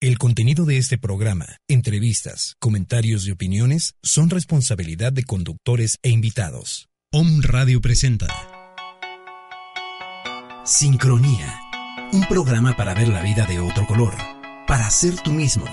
[0.00, 6.88] El contenido de este programa, entrevistas, comentarios y opiniones son responsabilidad de conductores e invitados.
[7.10, 8.28] Om Radio presenta
[10.64, 11.52] Sincronía,
[12.12, 14.14] un programa para ver la vida de otro color,
[14.68, 15.64] para ser tú mismo,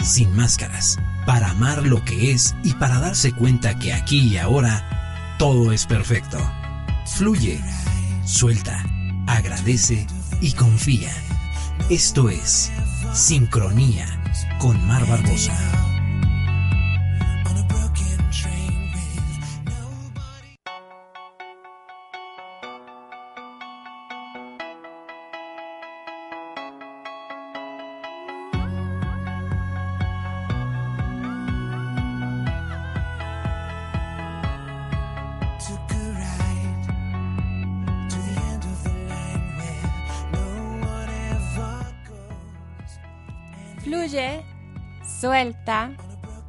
[0.00, 5.34] sin máscaras, para amar lo que es y para darse cuenta que aquí y ahora
[5.40, 6.38] todo es perfecto.
[7.04, 7.60] Fluye,
[8.24, 8.80] suelta,
[9.26, 10.06] agradece
[10.40, 11.12] y confía.
[11.90, 12.70] Esto es
[13.14, 14.06] Sincronía
[14.58, 15.91] con Mar Barbosa.
[45.22, 45.92] Suelta,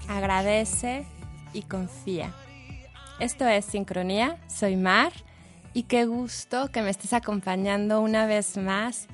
[0.09, 1.05] agradece
[1.53, 2.33] y confía.
[3.19, 5.13] Esto es Sincronía, soy Mar
[5.75, 9.07] y qué gusto que me estés acompañando una vez más,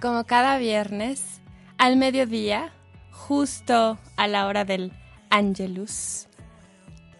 [0.00, 1.40] como cada viernes,
[1.78, 2.72] al mediodía,
[3.12, 4.90] justo a la hora del
[5.30, 6.26] Angelus,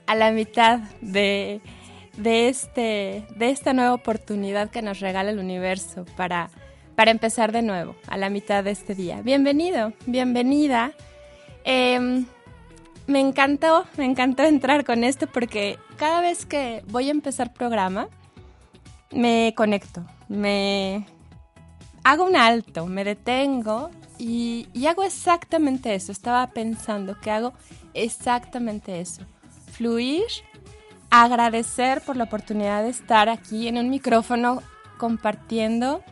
[0.09, 1.61] a la mitad de,
[2.17, 6.51] de, este, de esta nueva oportunidad que nos regala el universo para
[6.97, 9.21] para empezar de nuevo a la mitad de este día.
[9.21, 10.93] Bienvenido, bienvenida.
[11.65, 12.27] Em,
[13.07, 18.09] me encantó, me encantó entrar con esto porque cada vez que voy a empezar programa,
[19.11, 21.07] me conecto, me
[22.03, 26.13] hago un alto, me detengo y, hago exactamente eso.
[26.13, 27.55] Estaba pensando que hago
[27.95, 29.23] exactamente eso.
[29.73, 30.25] Fluir,
[31.11, 34.63] agradecer por la oportunidad de estar aquí en un micrófono
[34.99, 36.03] compartiendo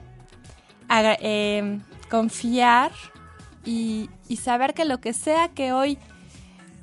[0.91, 1.78] eh,
[2.10, 2.93] confiar
[3.65, 5.99] y, saber que lo que sea que hoy,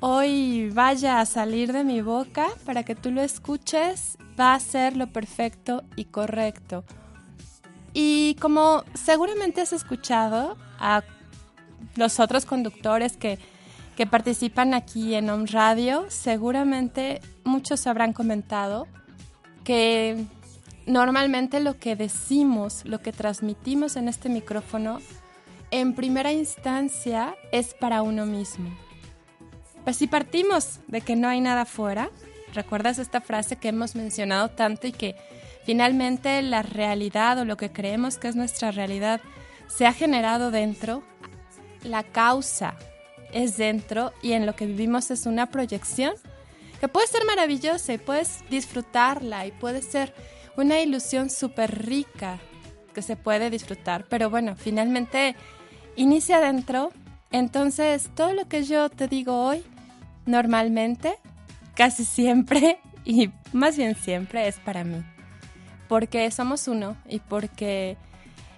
[0.00, 4.96] hoy vaya a salir de mi boca para que tú lo escuches va a ser
[4.96, 6.84] lo perfecto y correcto.
[7.92, 11.02] Y como seguramente has escuchado a
[11.96, 13.38] los otros conductores que,
[13.96, 18.86] que participan aquí en Home Radio, seguramente muchos habrán comentado
[19.64, 20.24] que
[20.90, 24.98] Normalmente lo que decimos, lo que transmitimos en este micrófono,
[25.70, 28.70] en primera instancia es para uno mismo.
[29.84, 32.10] Pues si partimos de que no hay nada fuera,
[32.52, 35.16] ¿recuerdas esta frase que hemos mencionado tanto y que
[35.64, 39.20] finalmente la realidad o lo que creemos que es nuestra realidad
[39.68, 41.02] se ha generado dentro?
[41.82, 42.74] La causa
[43.32, 46.14] es dentro y en lo que vivimos es una proyección
[46.80, 50.14] que puede ser maravillosa y puedes disfrutarla y puede ser
[50.56, 52.38] una ilusión súper rica
[52.94, 54.06] que se puede disfrutar.
[54.08, 55.36] Pero bueno, finalmente
[55.96, 56.92] inicia adentro.
[57.30, 59.64] Entonces, todo lo que yo te digo hoy,
[60.26, 61.14] normalmente,
[61.74, 65.02] casi siempre, y más bien siempre, es para mí.
[65.88, 67.96] Porque somos uno y porque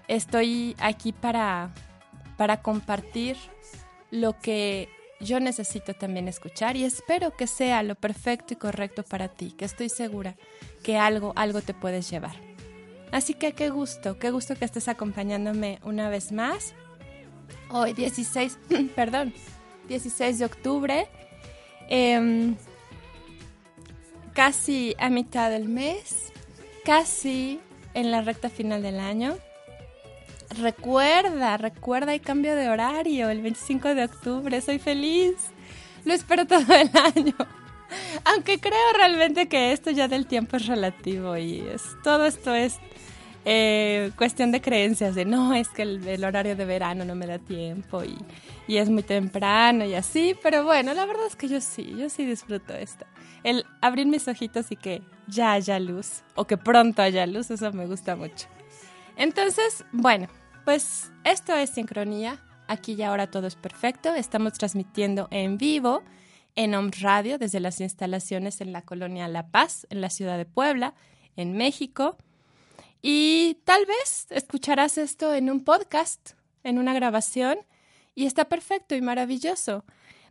[0.09, 1.71] estoy aquí para,
[2.37, 3.37] para compartir
[4.11, 4.89] lo que
[5.21, 9.65] yo necesito también escuchar y espero que sea lo perfecto y correcto para ti, que
[9.65, 10.35] estoy segura
[10.83, 12.35] que algo, algo te puedes llevar.
[13.13, 16.75] Así que qué gusto, qué gusto que estés acompañándome una vez más.
[17.71, 18.59] Hoy 16,
[18.97, 19.33] perdón,
[19.89, 21.09] 16 de octubre,
[21.89, 22.57] em,
[24.33, 26.33] casi a mitad del mes,
[26.85, 27.61] casi
[27.95, 29.37] en la recta final del año.
[30.59, 35.37] Recuerda, recuerda, hay cambio de horario el 25 de octubre, soy feliz.
[36.05, 37.35] Lo espero todo el año.
[38.25, 42.79] Aunque creo realmente que esto ya del tiempo es relativo y es, todo esto es
[43.45, 47.39] eh, cuestión de creencias, de no, es que el, horario de verano no me da
[47.39, 48.17] tiempo y,
[48.69, 52.09] y, es muy temprano y así, pero bueno, la verdad es que yo sí, yo
[52.09, 53.05] sí disfruto esto.
[53.43, 57.73] El abrir mis ojitos y que ya haya luz o que pronto haya luz, eso
[57.73, 58.47] me gusta mucho.
[59.17, 60.29] Entonces, bueno,
[60.65, 62.39] pues esto es sincronía.
[62.69, 64.15] Aquí y ahora todo es perfecto.
[64.15, 66.03] Estamos transmitiendo en vivo
[66.55, 70.47] en OM Radio desde las instalaciones en la colonia La Paz, en la ciudad de
[70.47, 70.95] Puebla,
[71.37, 72.17] en México.
[73.03, 76.31] Y tal vez escucharás esto en un podcast,
[76.63, 77.59] en una grabación,
[78.15, 79.85] y está perfecto y maravilloso.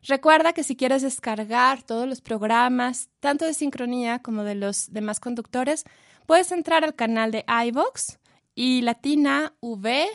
[0.03, 5.19] Recuerda que si quieres descargar todos los programas, tanto de sincronía como de los demás
[5.19, 5.83] conductores,
[6.25, 8.17] puedes entrar al canal de iVox
[8.55, 10.07] y latina v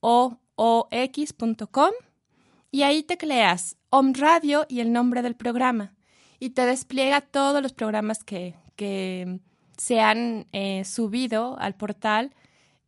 [0.00, 0.88] o o
[2.70, 5.94] y ahí tecleas Om Radio y el nombre del programa
[6.38, 9.40] y te despliega todos los programas que, que
[9.76, 12.32] se han eh, subido al portal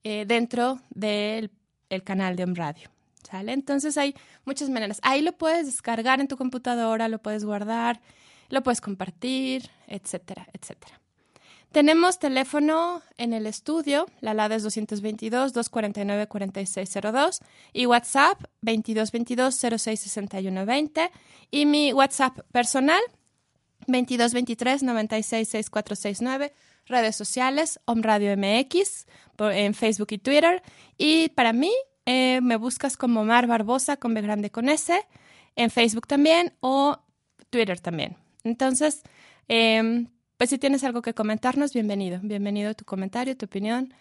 [0.04, 1.50] eh, dentro del
[1.88, 2.90] el canal de Om Radio.
[3.32, 5.00] Entonces hay muchas maneras.
[5.02, 8.00] Ahí lo puedes descargar en tu computadora, lo puedes guardar,
[8.48, 11.00] lo puedes compartir, etcétera, etcétera.
[11.72, 17.40] Tenemos teléfono en el estudio, la LADA es 222-249-4602
[17.72, 21.10] y WhatsApp 2222-066120
[21.50, 23.00] y mi WhatsApp personal
[23.88, 26.52] 2223-966469,
[26.86, 29.06] redes sociales, Om Radio MX
[29.38, 30.62] en Facebook y Twitter
[30.96, 31.72] y para mí
[32.06, 35.06] eh, me buscas como Mar Barbosa con B grande con S,
[35.56, 36.98] en Facebook también o
[37.50, 38.16] Twitter también.
[38.44, 39.02] Entonces,
[39.48, 42.20] em, pues si tienes algo que comentarnos, bienvenido.
[42.22, 43.92] Bienvenido tu comentario, tu opinión,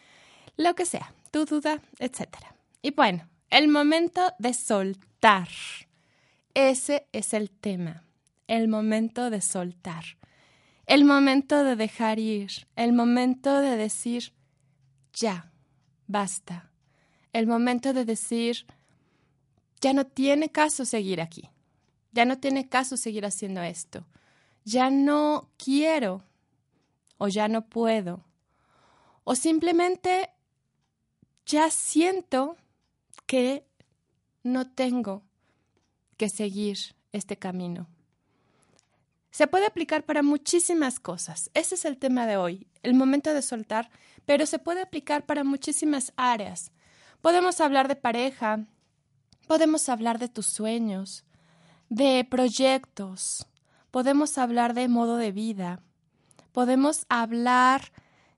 [0.58, 2.28] lo que sea, tu duda, etc.
[2.82, 5.48] Y bueno, el momento de soltar.
[6.54, 8.04] Ese es el tema.
[8.48, 10.04] El momento de soltar.
[10.86, 12.68] El momento de dejar ir.
[12.76, 14.34] El momento de decir,
[15.14, 15.52] ya,
[16.08, 16.72] basta.
[17.34, 18.66] El momento de decir,
[19.82, 21.50] ya no tiene caso seguir aquí.
[22.12, 24.06] Ya no tiene caso seguir haciendo esto
[24.66, 26.24] ya no quiero
[27.18, 28.26] o ya no puedo
[29.24, 30.32] o simplemente
[31.46, 32.58] ya siento
[33.28, 33.66] que
[34.44, 35.24] no tengo
[36.18, 36.78] que seguir
[37.12, 37.88] este camino.
[39.36, 41.52] Se puede aplicar para muchísimas cosas.
[41.54, 43.90] Ese es el tema de hoy, el momento de soltar,
[44.26, 46.72] pero se puede aplicar para muchísimas áreas.
[47.20, 48.66] Podemos hablar de pareja,
[49.46, 51.26] podemos hablar de tus sueños,
[51.90, 53.46] de proyectos,
[53.92, 55.82] podemos hablar de modo de vida,
[56.54, 57.92] podemos hablar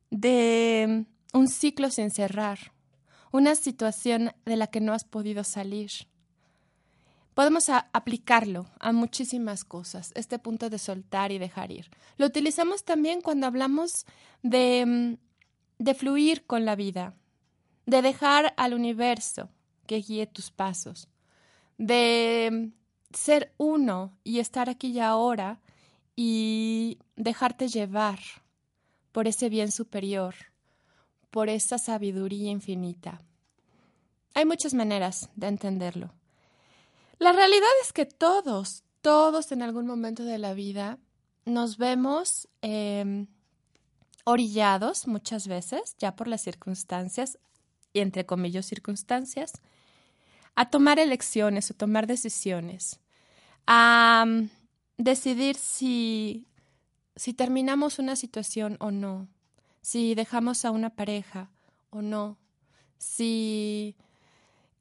[0.10, 2.74] de un ciclo sin cerrar,
[3.32, 5.92] una situación de la que no has podido salir.
[7.38, 11.88] Podemos aplicarlo a muchísimas cosas, este punto de soltar y dejar ir.
[12.18, 14.08] Lo utilizamos también cuando hablamos
[14.42, 15.20] de,
[15.78, 17.14] de fluir con la vida,
[17.86, 19.52] de dejar al universo
[19.86, 21.10] que guíe tus pasos,
[21.78, 22.72] de
[23.14, 25.60] ser uno y estar aquí y ahora
[26.16, 28.18] y dejarte llevar
[29.12, 30.34] por ese bien superior,
[31.30, 33.22] por esa sabiduría infinita.
[34.34, 36.18] Hay muchas maneras de entenderlo.
[37.20, 41.00] La realidad es que todos, todos en algún momento de la vida
[41.46, 43.28] nos vemos em,
[44.24, 47.40] orillados muchas veces, ya por las circunstancias,
[47.94, 49.54] y entre comillas circunstancias,
[50.56, 53.00] a tomar elecciones o tomar decisiones
[53.68, 54.50] a mm,
[54.98, 56.48] decidir si,
[57.16, 59.28] si terminamos una situación o no,
[59.82, 61.50] si dejamos a una pareja
[61.90, 62.38] o no,
[62.98, 63.96] si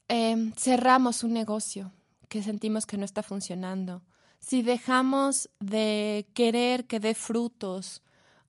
[0.07, 1.91] em, cerramos un negocio
[2.27, 4.03] que sentimos que no está funcionando,
[4.39, 8.03] si dejamos de querer que dé frutos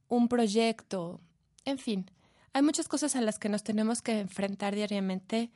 [0.08, 1.20] un proyecto,
[1.64, 2.10] en fin,
[2.52, 5.50] hay muchas cosas a las que nos tenemos que enfrentar diariamente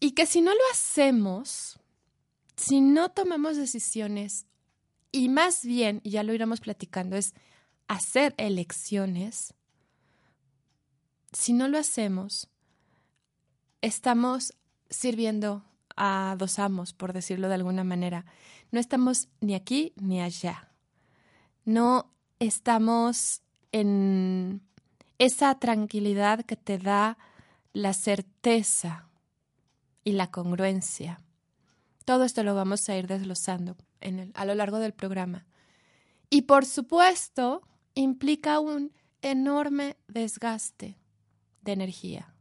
[0.00, 1.78] y que si no lo hacemos,
[2.56, 4.46] si no tomamos decisiones,
[5.12, 7.34] y más bien, ya lo iremos platicando, es
[7.86, 9.54] hacer elecciones,
[11.32, 12.48] si no lo hacemos,
[13.80, 14.54] estamos
[14.90, 15.64] sirviendo
[15.96, 18.24] a dos amos, por decirlo de alguna manera.
[18.70, 20.68] No estamos ni aquí ni allá.
[21.64, 24.62] No estamos en
[25.18, 27.18] esa tranquilidad que te da
[27.72, 29.08] la certeza
[30.04, 31.20] y la congruencia.
[32.04, 33.76] Todo esto lo vamos a ir desglosando
[34.34, 35.46] a lo largo del programa.
[36.28, 37.62] Y por supuesto,
[37.94, 40.98] implica un enorme desgaste
[41.60, 42.34] de energía,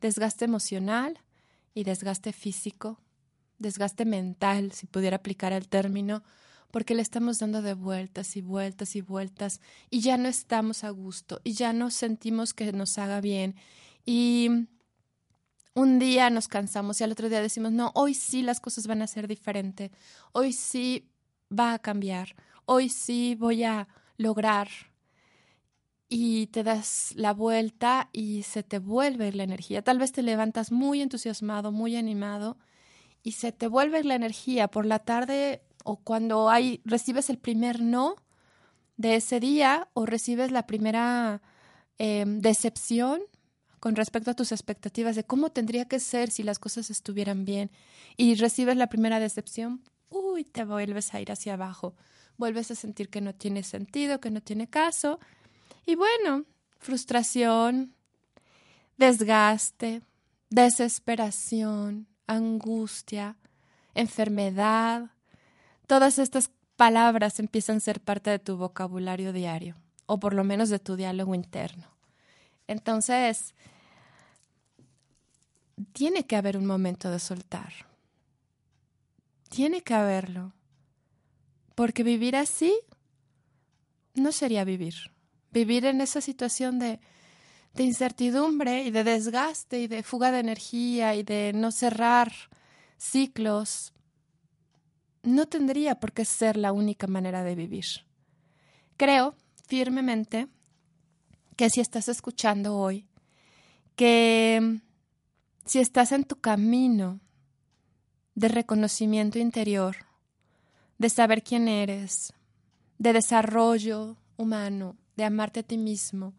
[0.00, 1.20] desgaste emocional
[1.76, 2.98] y desgaste físico,
[3.58, 6.22] desgaste mental, si pudiera aplicar el término,
[6.70, 10.90] porque le estamos dando de vueltas y vueltas y vueltas y ya no estamos a
[10.90, 13.56] gusto y ya no sentimos que nos haga bien
[14.06, 14.48] y
[15.74, 19.02] un día nos cansamos y al otro día decimos, no, hoy sí las cosas van
[19.02, 19.90] a ser diferentes,
[20.32, 21.10] hoy sí
[21.52, 24.68] va a cambiar, hoy sí voy a lograr.
[26.08, 29.82] Y te das la vuelta y se te vuelve la energía.
[29.82, 32.58] Tal vez te levantas muy entusiasmado, muy animado
[33.22, 37.80] y se te vuelve la energía por la tarde o cuando hay recibes el primer
[37.80, 38.16] no
[38.96, 41.42] de ese día o recibes la primera
[41.98, 43.22] em, decepción
[43.80, 47.70] con respecto a tus expectativas de cómo tendría que ser si las cosas estuvieran bien
[48.16, 51.94] y recibes la primera decepción, uy, te vuelves a ir hacia abajo,
[52.36, 55.20] vuelves a sentir que no tiene sentido, que no tiene caso.
[55.86, 56.44] Y bueno,
[56.78, 57.94] frustración,
[58.96, 60.02] desgaste,
[60.50, 63.36] desesperación, angustia,
[63.94, 65.10] enfermedad,
[65.86, 69.76] todas estas palabras empiezan a ser parte de tu vocabulario diario,
[70.06, 71.86] o por lo menos de tu diálogo interno.
[72.66, 73.54] Entonces,
[75.92, 77.72] tiene que haber un momento de soltar.
[79.48, 80.52] Tiene que haberlo.
[81.74, 82.74] Porque vivir así
[84.14, 85.15] no sería vivir.
[85.56, 87.00] Vivir en esa situación de,
[87.78, 92.30] incertidumbre y de desgaste y de fuga de energía y de no cerrar
[92.98, 93.94] ciclos
[95.22, 97.86] no tendría por qué ser la única manera de vivir.
[98.98, 99.34] Creo
[99.66, 100.46] firmemente
[101.56, 103.06] que si estás escuchando hoy,
[103.94, 104.82] que
[105.64, 107.18] si estás en tu camino
[108.34, 109.96] de reconocimiento interior,
[110.98, 112.34] de saber quién eres,
[112.98, 116.34] de desarrollo humano, de amarte a ti mismo,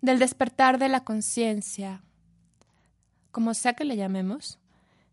[0.00, 2.02] del despertar de la conciencia,
[3.30, 4.58] como sea que le llamemos,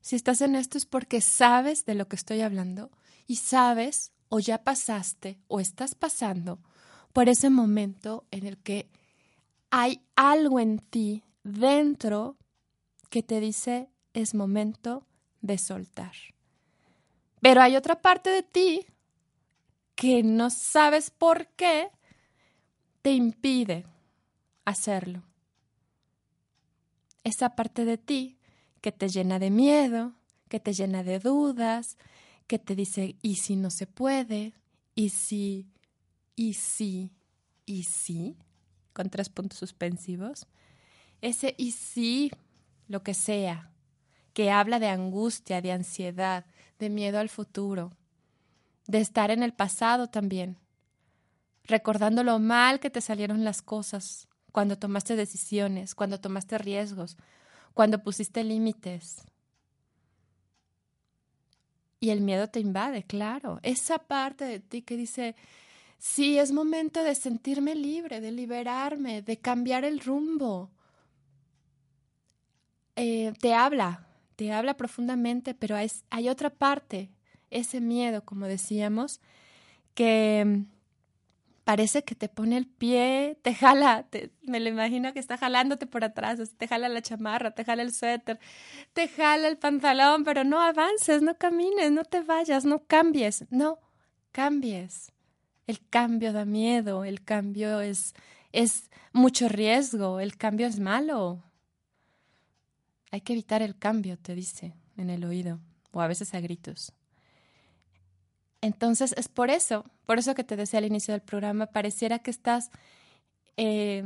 [0.01, 2.91] si estás en esto es porque sabes de lo que estoy hablando
[3.27, 6.60] y sabes o ya pasaste o estás pasando
[7.13, 8.89] por ese momento en el que
[9.72, 12.38] hay algo en ti dentro
[13.10, 15.06] que te dice es momento
[15.41, 16.13] de soltar.
[17.41, 18.86] Pero hay otra parte de ti
[19.96, 21.89] que no sabes por qué
[23.01, 23.86] te impide
[24.65, 25.24] hacerlo.
[27.24, 28.38] Esa parte de ti
[28.82, 30.13] que te llena de miedo,
[30.48, 31.98] que te llena de dudas,
[32.48, 34.53] que te dice, ¿y si no se puede?
[34.96, 35.68] ¿Y si?
[36.36, 37.12] ¿Y si?
[37.65, 38.38] ¿Y si?
[38.94, 40.48] Con tres puntos suspensivos.
[41.22, 42.32] Ese y si,
[42.88, 43.72] lo que sea,
[44.34, 46.46] que habla de angustia, de ansiedad,
[46.79, 47.91] de miedo al futuro,
[48.88, 50.58] de estar en el pasado también,
[51.66, 57.18] recordando lo mal que te salieron las cosas cuando tomaste decisiones, cuando tomaste riesgos,
[57.74, 59.24] cuando pusiste límites.
[62.00, 63.60] Y el miedo te invade, claro.
[63.62, 65.36] Esa parte de ti que dice,
[65.98, 70.72] sí, es momento de sentirme libre, de liberarme, de cambiar el rumbo.
[72.96, 77.12] Eh, te habla, te habla profundamente, pero hay otra parte,
[77.50, 79.20] ese miedo, como decíamos,
[79.94, 80.63] que
[81.69, 84.07] parece que te pone el pie, te jala,
[84.41, 87.93] me lo imagino que está jalándote por atrás, te jala la chamarra, te jala el
[87.93, 88.39] suéter,
[88.93, 93.77] te jala el pantalón, pero no avances, no camines, no te vayas, no cambies, no
[94.31, 95.11] cambies.
[95.67, 98.15] El cambio da miedo, el cambio es,
[98.51, 101.43] es mucho riesgo, el cambio es malo.
[103.11, 105.59] Hay que evitar el cambio, te dice en el oído,
[105.91, 106.93] o a veces a gritos.
[108.62, 112.32] Entonces es por eso, por eso que te decía al inicio del programa, pareciera que
[112.32, 112.72] estás
[113.58, 114.04] eh,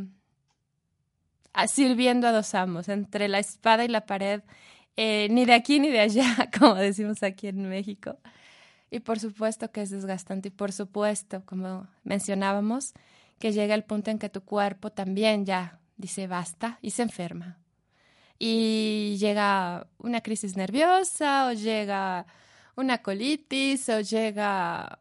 [1.67, 4.41] sirviendo a dos amos, entre la espada y la pared,
[4.95, 8.17] eh, ni de aquí ni de allá, como decimos aquí en México.
[8.91, 12.93] Y por supuesto que es desgastante y por supuesto, como mencionábamos,
[13.39, 17.57] que llega el punto en que tu cuerpo también ya dice basta y se enferma.
[18.37, 22.27] Y llega una crisis nerviosa o llega
[22.75, 24.99] una colitis o llega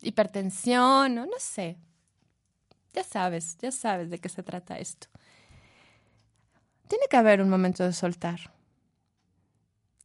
[0.00, 1.76] hipertensión o no sé.
[2.92, 5.08] Ya sabes, ya sabes de qué se trata esto.
[6.88, 8.52] Tiene que haber un momento de soltar.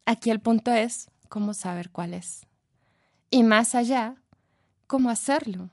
[0.06, 2.46] Aquí el punto es cómo saber cuál es.
[3.29, 4.15] Y más allá,
[4.88, 5.70] cómo hacerlo.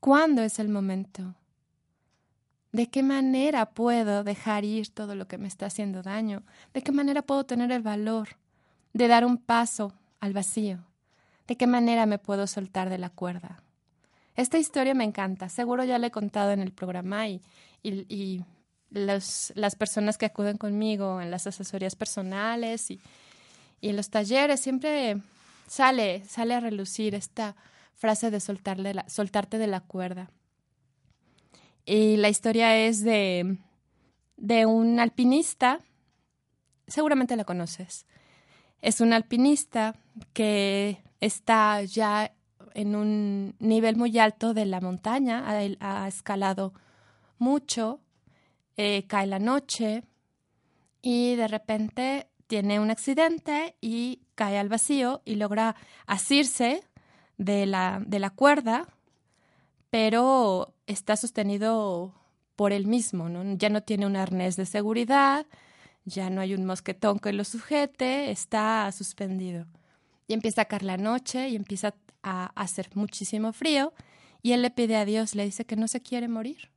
[0.00, 1.36] ¿Cuándo es el momento?
[2.72, 6.42] ¿De qué manera puedo dejar ir todo lo que me está haciendo daño?
[6.74, 8.36] ¿De qué manera puedo tener el valor
[8.96, 10.78] de dar un paso al vacío.
[11.46, 13.62] ¿De qué manera me puedo soltar de la cuerda?
[14.34, 15.48] Esta historia me encanta.
[15.48, 17.42] Seguro ya la he contado en el programa y,
[17.82, 18.42] y,
[18.90, 23.00] las personas que acuden conmigo en las asesorías personales y,
[23.80, 25.20] y, en los talleres siempre
[25.66, 27.56] sale, sale a relucir esta
[27.94, 30.30] frase de soltarle soltarte de la cuerda.
[31.84, 33.58] Y la historia es de,
[34.36, 35.80] de un alpinista,
[36.86, 38.06] seguramente la conoces,
[38.86, 39.96] es un alpinista
[40.32, 42.32] que está ya
[42.72, 45.42] en un nivel muy alto de la montaña,
[45.80, 46.72] ha, escalado
[47.36, 47.98] mucho,
[48.76, 50.04] eh, cae la noche
[51.02, 55.74] y de repente tiene un accidente y cae al vacío y logra
[56.06, 56.84] asirse
[57.38, 58.86] de la, de la cuerda,
[59.90, 62.14] pero está sostenido
[62.54, 63.56] por él mismo, ¿no?
[63.56, 65.44] Ya no tiene un arnés de seguridad,
[66.06, 69.66] ya no hay un mosquetón que lo sujete, está suspendido.
[70.26, 73.92] Y empieza a caer la noche y empieza a hacer muchísimo frío
[74.42, 76.70] y él le pide a Dios, le dice que no se quiere morir,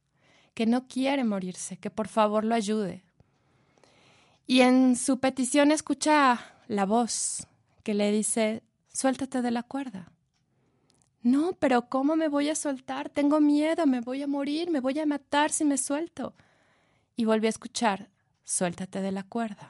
[0.56, 3.04] que no quiere morirse, que por favor lo ayude.
[4.48, 7.48] Y en su petición escucha la voz
[7.84, 10.12] que le dice, suéltate de la cuerda.
[11.22, 13.10] No, pero ¿cómo me voy a soltar?
[13.10, 16.34] Tengo miedo, me voy a morir, me voy a matar si me suelto.
[17.16, 18.10] Y volví a escuchar,
[18.50, 19.70] suéltate de la cuerda.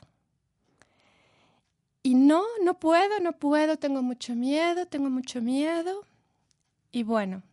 [2.02, 6.06] Y no, no puedo, no puedo, tengo mucho miedo, tengo mucho miedo.
[6.90, 7.44] Y bueno,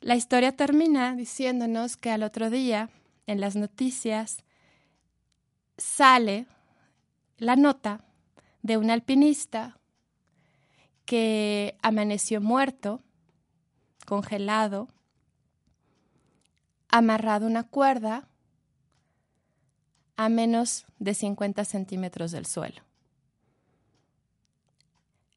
[0.00, 2.90] la historia termina diciéndonos que al otro día,
[3.28, 4.42] en las noticias,
[5.78, 6.46] sale
[7.38, 8.04] la nota
[8.62, 9.78] de un alpinista
[11.04, 13.00] que amaneció muerto,
[14.06, 14.88] congelado,
[16.88, 18.29] amarrado a una cuerda
[20.20, 22.82] a menos de 50 centímetros del suelo.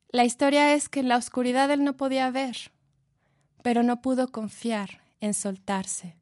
[0.09, 2.57] La historia es que en la oscuridad él no podía ver,
[3.61, 6.17] pero no pudo confiar en soltarse.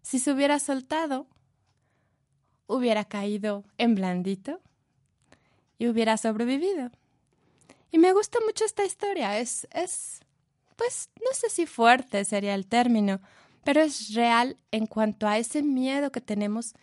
[0.00, 1.26] Si se hubiera soltado,
[2.66, 4.62] hubiera caído en blandito
[5.78, 6.90] y hubiera sobrevivido.
[7.90, 9.38] Y me gusta mucho esta historia.
[9.38, 10.20] Es, es,
[10.76, 13.20] pues, no sé si fuerte sería el término,
[13.64, 16.74] pero es real en cuanto a ese miedo que tenemos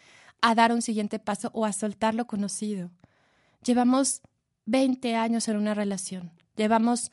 [0.41, 2.91] a dar un siguiente paso o a soltar lo conocido.
[3.63, 4.21] Llevamos
[4.65, 6.31] 20 años en una relación.
[6.55, 7.11] Llevamos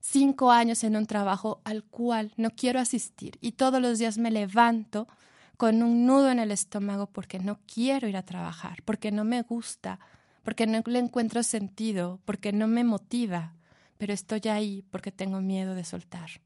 [0.00, 4.30] cinco años en un trabajo al cual no quiero asistir y todos los días me
[4.30, 5.08] levanto
[5.56, 9.42] con un nudo en el estómago porque no quiero ir a trabajar, porque no me
[9.42, 9.98] gusta,
[10.44, 13.54] porque no le encuentro sentido, porque no me motiva,
[13.98, 16.40] pero estoy ahí porque tengo miedo de soltar.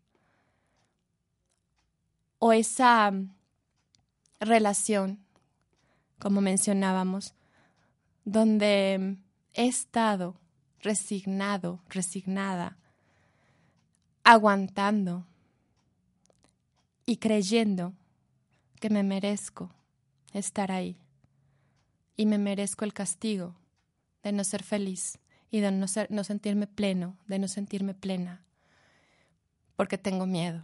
[2.39, 3.13] O esa
[4.41, 5.22] relación,
[6.23, 7.35] como mencionábamos,
[8.25, 9.17] donde
[9.55, 10.41] he estado
[10.79, 12.79] resignado, resignada,
[14.23, 15.27] aguantando
[17.05, 17.93] y creyendo
[18.79, 19.75] que me merezco
[20.33, 20.97] estar ahí
[22.17, 23.57] y me merezco el castigo
[24.23, 25.19] de no ser feliz
[25.51, 28.45] y de no, ser, no sentirme pleno, de no sentirme plena,
[29.75, 30.63] porque tengo miedo.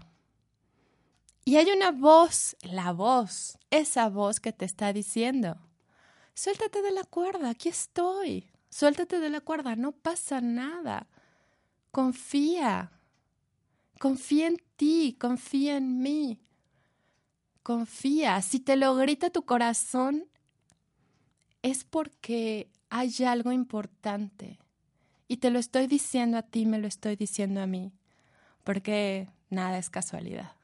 [1.49, 5.57] Y hay una voz, la voz, esa voz que te está diciendo,
[6.35, 11.07] suéltate de la cuerda, aquí estoy, suéltate de la cuerda, no pasa nada,
[11.91, 12.93] confía,
[13.99, 16.39] confía en ti, confía en mí,
[17.63, 20.27] confía, si te lo grita tu corazón,
[21.63, 24.59] es porque hay algo importante.
[25.29, 27.95] Y te lo estoy diciendo a ti, me lo estoy diciendo a mí,
[28.65, 30.58] porque nada es casualidad.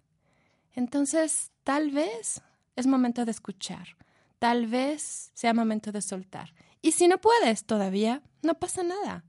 [0.75, 2.43] Entonces, tal vez
[2.77, 3.97] es momento de escuchar,
[4.39, 6.53] tal vez sea momento de soltar.
[6.83, 9.25] Y si no puedes todavía, no pasa nada.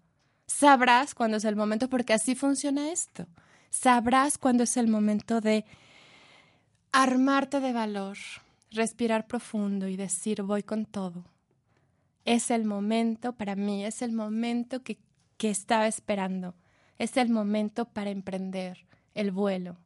[0.48, 3.28] Sabrás cuándo es el momento, porque así funciona esto.
[3.70, 5.66] Sabrás cuándo es el momento de
[6.92, 8.18] armarte de valor,
[8.72, 11.26] respirar profundo y decir voy con todo
[12.26, 14.98] es el momento para mí, es el momento que,
[15.38, 16.56] que estaba esperando,
[16.98, 19.78] es el momento para emprender el vuelo,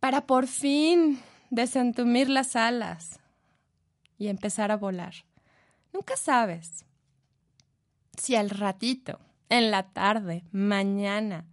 [0.00, 3.18] para por fin desentumir las alas
[4.18, 5.14] y empezar a volar.
[5.92, 6.84] Nunca sabes
[8.16, 11.46] si al ratito, en la tarde, mañana,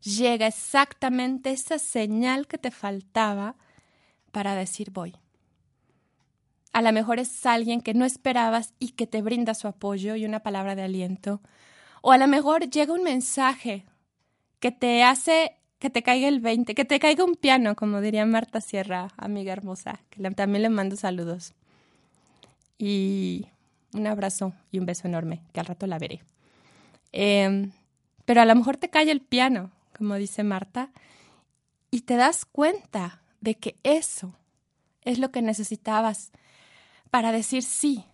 [0.00, 3.56] llega exactamente esa señal que te faltaba
[4.30, 5.16] para decir voy
[6.74, 10.24] a lo mejor es alguien que no esperabas y que te brinda su apoyo y
[10.24, 11.40] una palabra de aliento.
[12.02, 13.86] O a lo mejor llega un mensaje
[14.58, 18.24] que te hace que te caiga el 20, que te caiga un piano, como diría
[18.24, 21.52] Marta Sierra, amiga hermosa, que también le mando saludos.
[22.78, 23.48] Y
[23.92, 26.22] un abrazo y un beso enorme, que al rato la veré.
[27.12, 27.72] Em,
[28.24, 30.88] pero a lo mejor te cae el piano, como dice Marta,
[31.90, 34.34] y te das cuenta de que eso
[35.02, 36.32] es lo que necesitabas
[37.10, 38.06] para decir sí,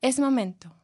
[0.00, 0.74] es momento.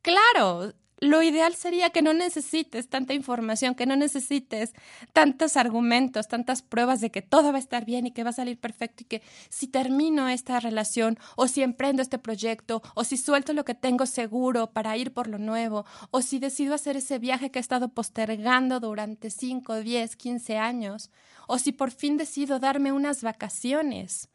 [0.00, 4.74] Claro, lo ideal sería que no necesites tanta información, que no necesites
[5.14, 8.34] tantos argumentos, tantas pruebas de que todo va a estar bien y que va a
[8.34, 13.16] salir perfecto y que si termino esta relación o si emprendo este proyecto o si
[13.16, 17.18] suelto lo que tengo seguro para ir por lo nuevo o si decido hacer ese
[17.18, 21.10] viaje que he estado postergando durante 5, 10, 15 años
[21.46, 24.28] o si por fin decido darme unas vacaciones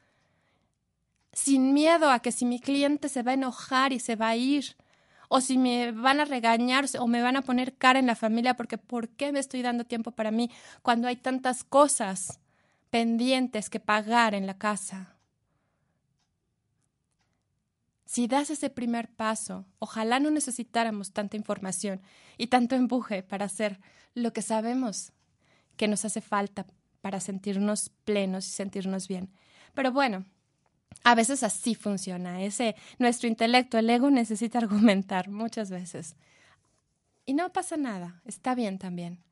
[1.32, 4.36] sin miedo a que si mi cliente se va a enojar y se va a
[4.38, 4.76] ir,
[5.30, 8.56] o si me van a regañar o me van a poner cara en la familia
[8.56, 10.50] porque ¿por qué me estoy dando tiempo para mí
[10.82, 12.40] cuando hay tantas cosas
[12.90, 15.16] pendientes que pagar en la casa?
[18.06, 22.02] Si das ese primer paso, ojalá no necesitáramos tanta información
[22.38, 23.82] y tanto empuje para hacer
[24.14, 25.12] lo que sabemos
[25.76, 26.66] que nos hace falta
[27.02, 29.32] para sentirnos plenos y sentirnos bien.
[29.74, 30.26] Pero bueno,
[31.04, 32.42] a veces así funciona.
[32.42, 36.16] Ese nuestro intelecto, el ego necesita argumentar muchas veces.
[37.26, 39.24] Y no pasa nada, está bien también.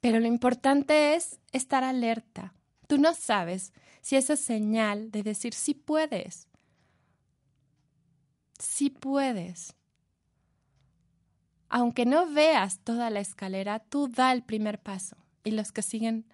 [0.00, 2.54] Pero lo importante es estar alerta.
[2.88, 6.48] Tú no sabes si esa señal de decir sí puedes.
[8.58, 9.74] Sí puedes.
[11.68, 16.26] Aunque no veas toda la escalera, tú da el primer paso y los que siguen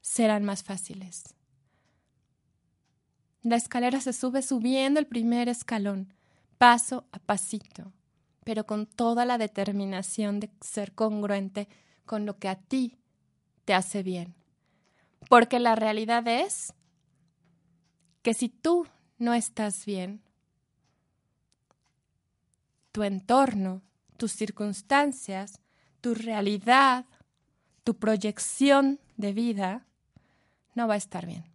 [0.00, 1.34] serán más fáciles.
[3.42, 6.12] La escalera se sube subiendo el primer escalón,
[6.58, 7.92] paso a pasito,
[8.44, 11.68] pero con toda la determinación de ser congruente
[12.04, 12.98] con lo que a ti
[13.64, 14.34] te hace bien.
[15.28, 16.74] Porque la realidad es
[18.22, 18.86] que si tú
[19.18, 20.20] no estás bien,
[22.92, 23.82] tu entorno,
[24.16, 25.60] tus circunstancias,
[26.00, 27.06] tu realidad,
[27.84, 29.86] tu proyección de vida,
[30.74, 31.49] no va a estar bien.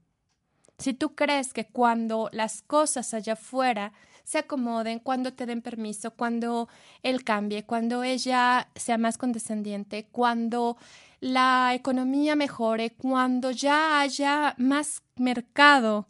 [0.77, 3.93] Si tú crees que cuando las cosas allá afuera
[4.25, 6.67] se acomoden, cuando te den permiso, cuando
[7.03, 10.77] él cambie, cuando ella sea más condescendiente, cuando
[11.21, 16.07] la economía mejore, cuando ya haya más mercado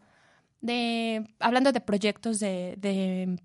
[0.62, 3.38] de, hablando de proyectos de,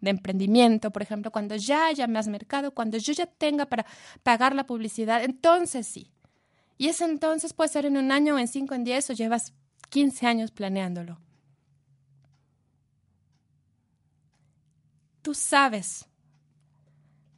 [0.00, 3.84] emprendimiento, por ejemplo, cuando ya haya más mercado, cuando yo ya tenga para
[4.22, 6.12] pagar la publicidad, entonces sí.
[6.76, 9.52] Y ese entonces puede ser en un año, en cinco, en diez, o llevas
[9.88, 11.18] 15 años planeándolo.
[15.22, 16.06] Tú sabes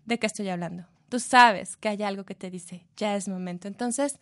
[0.05, 0.87] de qué estoy hablando.
[1.09, 3.67] Tú sabes que hay algo que te dice, ya es momento.
[3.67, 4.19] Entonces,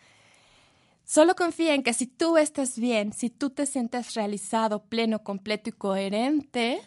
[1.05, 5.71] solo confía en que si tú estás bien, si tú te sientes realizado, pleno, completo
[5.71, 6.81] y coherente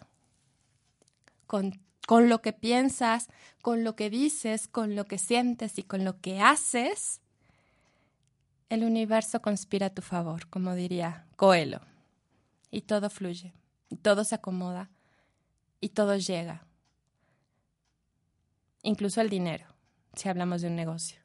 [1.46, 3.28] con, con lo que piensas,
[3.62, 7.22] con lo que dices, con lo que sientes y con lo que haces,
[8.72, 11.82] el universo conspira a tu favor, como diría Coelho.
[12.72, 13.54] Y todo fluye,
[13.90, 14.90] y todo se acomoda,
[15.82, 16.66] y todo llega.
[18.82, 19.66] Incluso el dinero,
[20.14, 21.20] si hablamos de un negocio.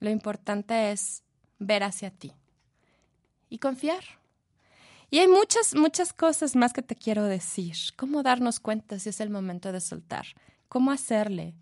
[0.00, 1.22] Lo importante es
[1.58, 2.32] ver hacia ti
[3.50, 4.02] y confiar.
[5.10, 7.76] Y hay muchas, muchas cosas más que te quiero decir.
[7.96, 10.24] ¿Cómo darnos cuenta si es el momento de soltar?
[10.70, 11.54] ¿Cómo hacerle?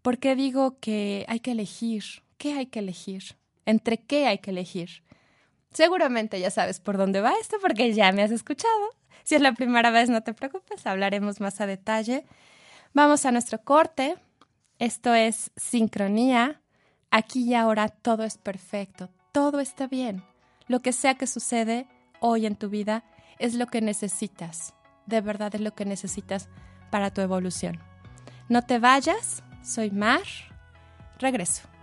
[0.00, 2.04] ¿Por qué digo que hay que elegir?
[2.38, 3.36] ¿Qué hay que elegir?
[3.64, 5.02] ¿Entre qué hay que elegir?
[5.72, 8.94] Seguramente ya sabes por dónde va esto porque ya me has escuchado.
[9.24, 12.24] Si es la primera vez, no te preocupes, hablaremos más a detalle.
[12.94, 14.16] Vamos a nuestro corte.
[14.78, 16.60] Esto es sincronía.
[17.10, 20.22] Aquí y ahora todo es perfecto, todo está bien.
[20.68, 21.86] Lo que sea que sucede
[22.20, 23.04] hoy en tu vida
[23.38, 24.74] es lo que necesitas.
[25.06, 26.48] De verdad es lo que necesitas
[26.90, 27.80] para tu evolución.
[28.48, 30.22] No te vayas, soy Mar.
[31.18, 31.75] Regreso.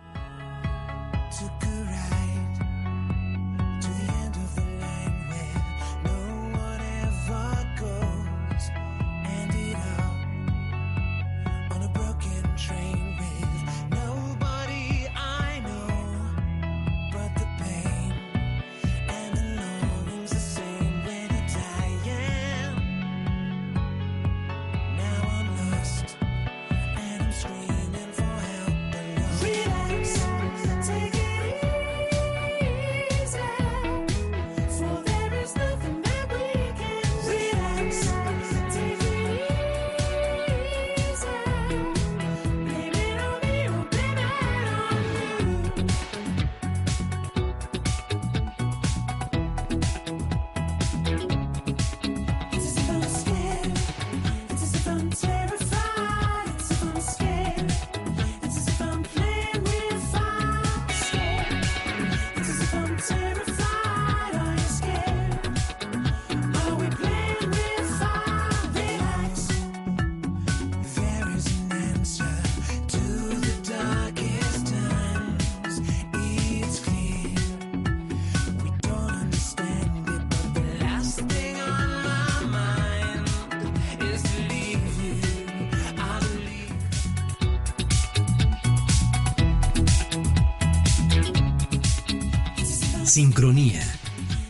[93.13, 93.81] Sincronía.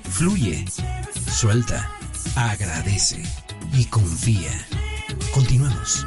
[0.10, 0.63] Fluye.
[1.30, 1.91] Suelta.
[2.34, 3.21] Agradece.
[3.78, 4.52] Y confía.
[5.34, 6.06] Continuamos.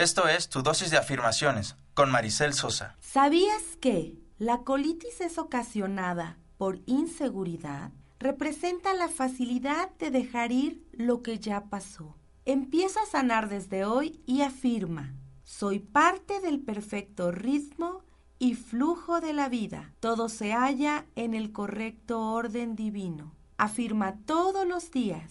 [0.00, 2.96] Esto es Tu dosis de afirmaciones con Maricel Sosa.
[3.00, 7.92] ¿Sabías que la colitis es ocasionada por inseguridad?
[8.18, 12.16] Representa la facilidad de dejar ir lo que ya pasó.
[12.46, 15.12] Empieza a sanar desde hoy y afirma,
[15.44, 18.02] soy parte del perfecto ritmo
[18.38, 19.92] y flujo de la vida.
[20.00, 23.34] Todo se halla en el correcto orden divino.
[23.58, 25.30] Afirma todos los días.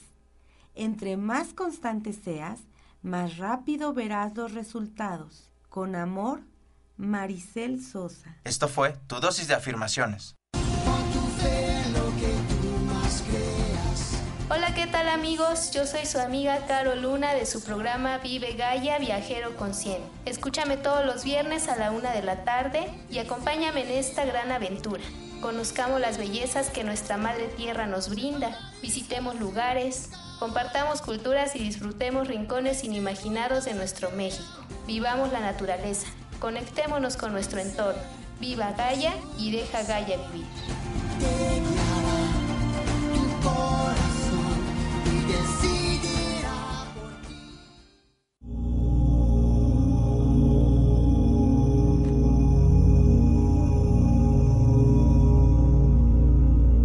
[0.76, 2.69] Entre más constante seas,
[3.02, 5.50] más rápido verás los resultados.
[5.70, 6.42] Con amor,
[6.98, 8.36] Maricel Sosa.
[8.44, 10.36] Esto fue Tu dosis de afirmaciones.
[14.52, 15.70] Hola, ¿qué tal amigos?
[15.72, 20.10] Yo soy su amiga Caro Luna de su programa Vive Gaia Viajero Consciente.
[20.26, 24.52] Escúchame todos los viernes a la una de la tarde y acompáñame en esta gran
[24.52, 25.04] aventura.
[25.40, 30.10] Conozcamos las bellezas que nuestra Madre Tierra nos brinda, visitemos lugares,
[30.40, 34.66] compartamos culturas y disfrutemos rincones inimaginados de nuestro México.
[34.88, 36.08] Vivamos la naturaleza,
[36.40, 38.02] conectémonos con nuestro entorno.
[38.40, 40.46] Viva Gaia y deja Gaia vivir.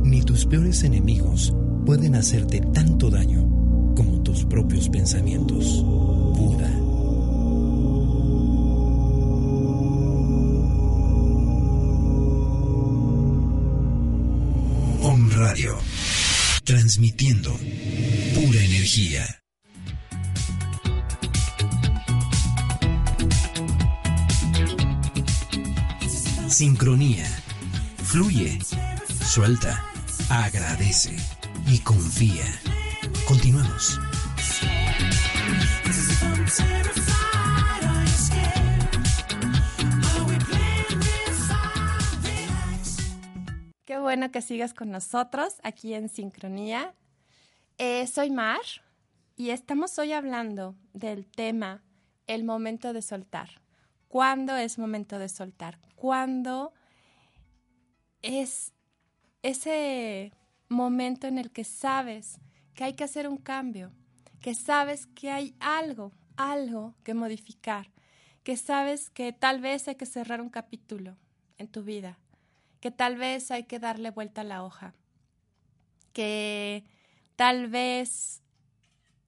[0.02, 3.42] Ni tus peores enemigos pueden hacerte tanto daño
[3.94, 5.82] como tus propios pensamientos.
[5.84, 6.70] Buda.
[15.02, 15.76] Om Radio.
[16.64, 17.52] Transmitiendo
[18.34, 19.26] pura energía.
[26.48, 27.26] Sincronía.
[28.04, 28.58] Fluye.
[29.22, 29.84] Suelta.
[30.30, 31.16] Agradece.
[31.66, 32.44] Y confía.
[33.26, 33.98] Continuamos.
[43.84, 46.94] Qué bueno que sigas con nosotros aquí en Sincronía.
[47.78, 48.60] Eh, soy Mar
[49.36, 51.82] y estamos hoy hablando del tema
[52.26, 53.60] el momento de soltar.
[54.08, 55.78] ¿Cuándo es momento de soltar?
[55.96, 56.72] ¿Cuándo
[58.22, 58.72] es
[59.42, 60.32] ese
[60.68, 62.38] momento en el que sabes
[62.74, 63.92] que hay que hacer un cambio,
[64.40, 67.90] que sabes que hay algo, algo que modificar,
[68.42, 71.16] que sabes que tal vez hay que cerrar un capítulo
[71.58, 72.18] en tu vida,
[72.80, 74.94] que tal vez hay que darle vuelta a la hoja,
[76.12, 76.84] que
[77.36, 78.42] tal vez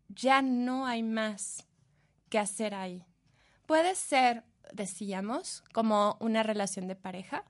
[0.09, 1.67] ya no hay más
[2.29, 3.05] que hacer ahí.
[3.67, 7.45] Puede ser, decíamos, como una relación de pareja,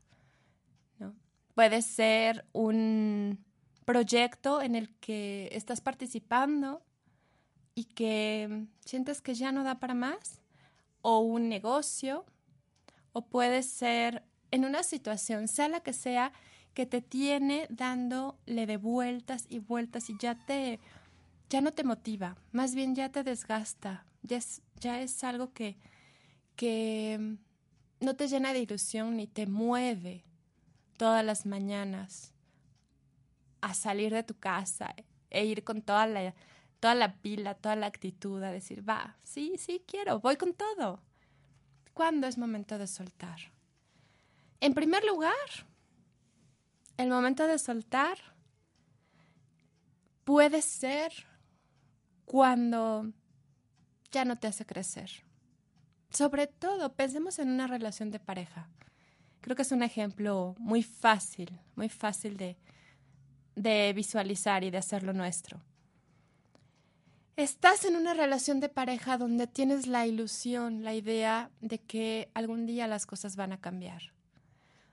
[0.99, 1.15] ¿no?
[1.55, 3.46] Puede ser un
[3.87, 6.83] proyecto en el que estás participando
[7.75, 10.43] y que sientes que ya no da para más,
[11.03, 12.27] o un negocio,
[13.13, 16.33] o puede ser en una situación, sea la que sea,
[16.75, 20.79] que te tiene dándole de vueltas y vueltas y ya te
[21.49, 25.77] ya no te motiva, más bien ya te desgasta, ya es, ya es algo que,
[26.57, 27.37] que
[28.01, 30.25] no te llena de ilusión ni te mueve
[30.97, 32.33] todas las mañanas
[33.67, 34.95] a salir de tu casa
[35.29, 36.35] e ir con toda la,
[36.79, 41.03] toda la pila, toda la actitud, a decir, va, sí, sí, quiero, voy con todo.
[41.93, 43.41] ¿Cuándo es momento de soltar?
[44.61, 45.35] En primer lugar,
[46.97, 48.19] el momento de soltar
[50.23, 51.13] puede ser
[52.25, 53.11] cuando
[54.13, 55.11] ya no te hace crecer.
[56.11, 58.69] Sobre todo, pensemos en una relación de pareja.
[59.41, 62.57] Creo que es un ejemplo muy fácil, muy fácil de,
[63.57, 65.61] de visualizar y de hacerlo nuestro.
[67.37, 72.65] Estás en una relación de pareja donde tienes la ilusión, la idea de que algún
[72.65, 74.15] día las cosas van a cambiar,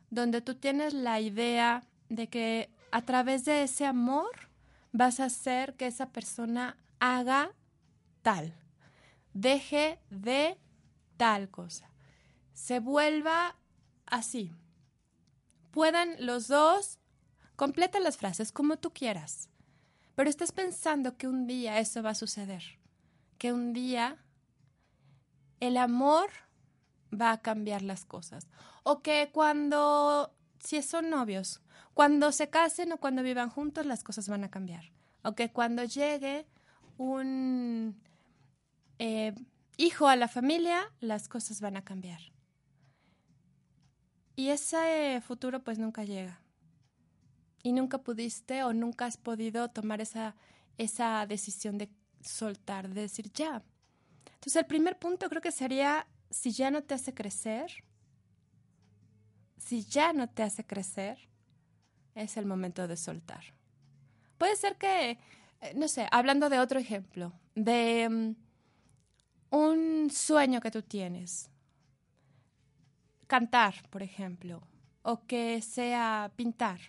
[0.10, 4.30] donde tú tienes la idea de que a través de ese amor
[4.92, 7.52] vas a hacer que esa persona haga
[8.22, 8.54] tal,
[9.34, 10.58] deje de
[11.16, 11.90] tal cosa,
[12.54, 13.56] se vuelva
[14.06, 14.52] así.
[15.72, 17.00] Puedan los dos,
[17.56, 19.50] completa las frases como tú quieras,
[20.16, 22.64] pero estás pensando que un día eso va a suceder,
[23.38, 24.18] que un día
[25.60, 26.30] el amor
[27.14, 28.48] va a cambiar las cosas,
[28.84, 31.62] o que cuando, si son novios,
[31.94, 34.92] cuando se casen o cuando vivan juntos, las cosas van a cambiar,
[35.24, 36.46] o que cuando llegue
[36.98, 38.02] un
[39.00, 39.34] eh,
[39.78, 42.22] hijo a la familia, las cosas van a cambiar.
[44.36, 46.43] Y ese futuro pues nunca llega.
[47.64, 50.36] Y nunca pudiste o nunca has podido tomar esa,
[50.78, 51.90] esa decisión de
[52.22, 53.64] soltar, de decir ya.
[54.36, 57.84] Entonces el primer punto creo que sería si ya no te hace crecer,
[59.58, 61.18] si ya no te hace crecer,
[62.16, 63.44] es el momento de soltar.
[64.38, 65.18] Puede ser que,
[65.62, 71.50] eh, no sé, hablando de otro ejemplo, de mm, un sueño que tú tienes,
[73.28, 74.62] cantar, por ejemplo,
[75.02, 76.80] o que sea pintar.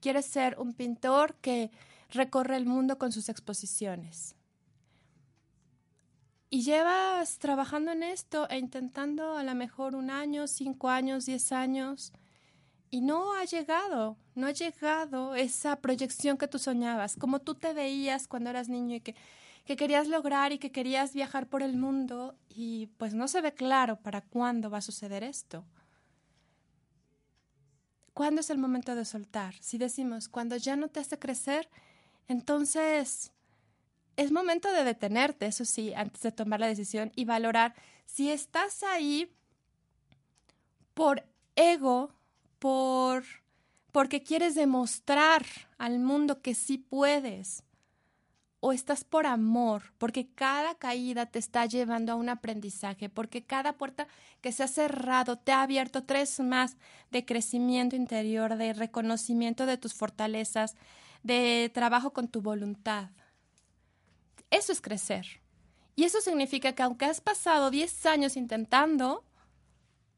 [0.00, 1.70] Quieres ser un pintor que
[2.10, 4.36] recorre el mundo con sus exposiciones.
[6.48, 11.50] Y llevas trabajando en esto e intentando a lo mejor un año, cinco años, diez
[11.50, 12.12] años,
[12.88, 17.72] y no ha llegado, no ha llegado esa proyección que tú soñabas, como tú te
[17.72, 19.16] veías cuando eras niño y que,
[19.64, 23.52] que querías lograr y que querías viajar por el mundo, y pues no se ve
[23.52, 25.64] claro para cuándo va a suceder esto.
[28.16, 29.52] ¿Cuándo es el momento de soltar?
[29.60, 31.68] Si decimos, cuando ya no te hace crecer,
[32.28, 33.30] entonces
[34.16, 37.74] es momento de detenerte, eso sí, antes de tomar la decisión y valorar
[38.06, 39.30] si estás ahí
[40.94, 41.26] por
[41.56, 42.10] ego,
[42.58, 43.22] por
[43.92, 45.44] porque quieres demostrar
[45.76, 47.64] al mundo que sí puedes,
[48.66, 53.74] o estás por amor, porque cada caída te está llevando a un aprendizaje, porque cada
[53.74, 54.08] puerta
[54.40, 56.76] que se ha cerrado te ha abierto tres más
[57.12, 60.74] de crecimiento interior, de reconocimiento de tus fortalezas,
[61.22, 63.10] de trabajo con tu voluntad.
[64.50, 65.40] Eso es crecer.
[65.94, 69.22] Y eso significa que aunque has pasado 10 años intentando,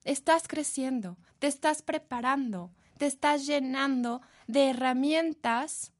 [0.04, 5.92] estás creciendo, te estás preparando, te estás llenando de herramientas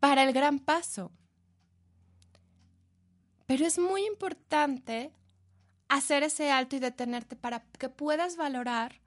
[0.00, 1.12] para el gran paso.
[3.46, 5.12] Pero es muy importante
[5.88, 9.00] hacer ese alto y detenerte para que puedas valorar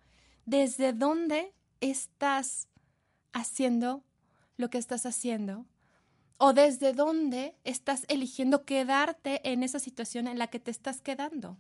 [0.45, 2.67] desde dónde estás
[3.31, 4.03] haciendo
[4.57, 5.65] lo que estás haciendo
[6.37, 11.57] o desde dónde estás eligiendo quedarte en esa situación en la que te estás quedando.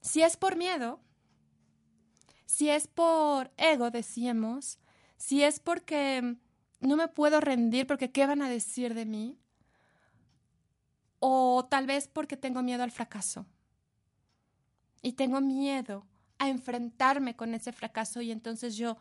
[0.00, 1.00] Si es por miedo,
[2.46, 4.78] si es por ego, decíamos,
[5.18, 6.36] si es porque
[6.80, 9.38] no me puedo rendir porque ¿qué van a decir de mí?
[11.18, 13.46] O tal vez porque tengo miedo al fracaso.
[15.02, 16.06] Y tengo miedo
[16.38, 18.96] a enfrentarme con ese fracaso y entonces yo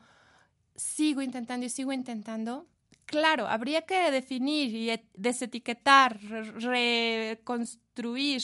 [0.75, 2.67] sigo intentando y sigo intentando.
[3.05, 8.41] Claro, habría que definir y desetiquetar, reconstruir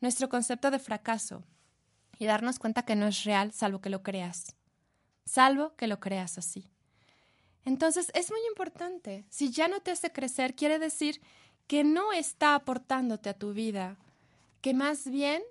[0.00, 1.44] nuestro concepto de fracaso
[2.18, 4.56] y darnos cuenta que no es real salvo que lo creas,
[5.24, 6.71] salvo que lo creas así.
[7.64, 9.24] Entonces es muy importante.
[9.28, 11.20] Si ya no te hace crecer, quiere decir
[11.66, 13.96] que no está aportándote a tu vida,
[14.60, 15.42] que más bien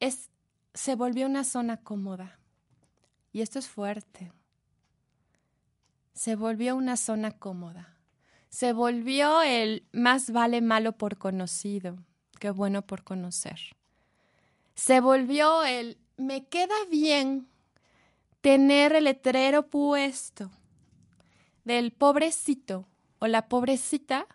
[0.00, 0.30] es,
[0.74, 2.38] se volvió una zona cómoda.
[3.32, 4.32] Y esto es fuerte.
[6.12, 7.96] Se volvió una zona cómoda.
[8.48, 11.98] Se volvió el más vale malo por conocido
[12.38, 13.58] que bueno por conocer.
[14.74, 17.48] Se volvió el me queda bien
[18.40, 20.50] tener el letrero puesto
[21.64, 24.26] del pobrecito o la pobrecita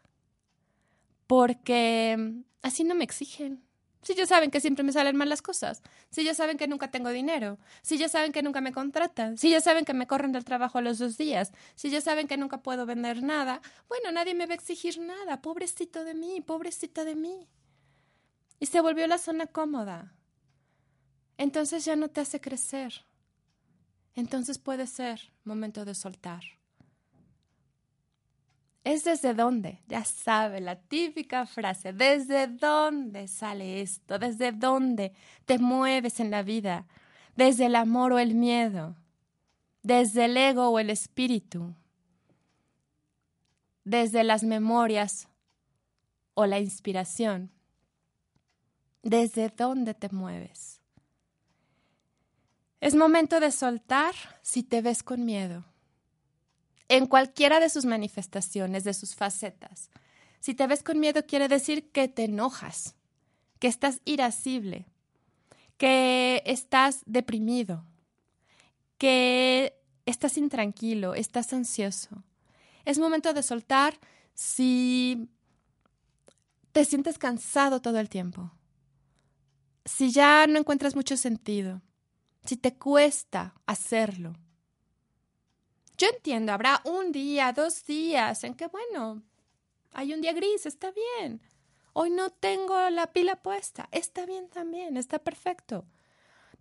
[1.28, 3.64] porque mm, así no me exigen.
[4.02, 6.90] Si ya saben que siempre me salen mal las cosas, si ya saben que nunca
[6.90, 10.32] tengo dinero, si ya saben que nunca me contratan, si ya saben que me corren
[10.32, 14.12] del trabajo a los dos días, si ya saben que nunca puedo vender nada, bueno,
[14.12, 17.50] nadie me va a exigir nada, pobrecito de mí, pobrecita de mí.
[18.60, 20.16] Y se volvió la zona cómoda.
[21.38, 23.06] Entonces ya no te hace crecer.
[24.16, 26.59] Entonces puede ser momento de soltar.
[28.84, 35.14] Es desde dónde, ya sabe la típica frase, desde dónde sale esto, desde dónde
[35.46, 36.88] te mueves en la vida,
[37.36, 38.96] desde el amor o el miedo,
[39.84, 41.74] desde el ego o el espíritu,
[43.84, 45.28] desde las memorias
[46.34, 47.52] o la inspiración,
[49.04, 50.80] desde dónde te mueves.
[52.80, 55.66] Es momento de soltar si te ves con miedo.
[56.90, 59.90] En cualquiera de sus manifestaciones, de sus facetas.
[60.40, 62.96] Si te ves con miedo quiere decir que te enojas,
[63.60, 64.86] que estás irascible,
[65.78, 67.86] que estás deprimido,
[68.98, 72.24] que estás intranquilo, estás ansioso.
[72.86, 73.98] Es momento de soltar
[74.34, 75.30] si
[76.72, 78.52] te sientes cansado todo el tiempo,
[79.86, 81.82] si ya no encuentras mucho sentido,
[82.46, 84.34] si te cuesta hacerlo.
[86.00, 89.22] Yo entiendo, habrá un día, dos días en que, bueno,
[89.94, 91.42] hay un día gris, está bien.
[91.92, 95.86] Hoy no tengo la pila puesta, está bien también, está perfecto.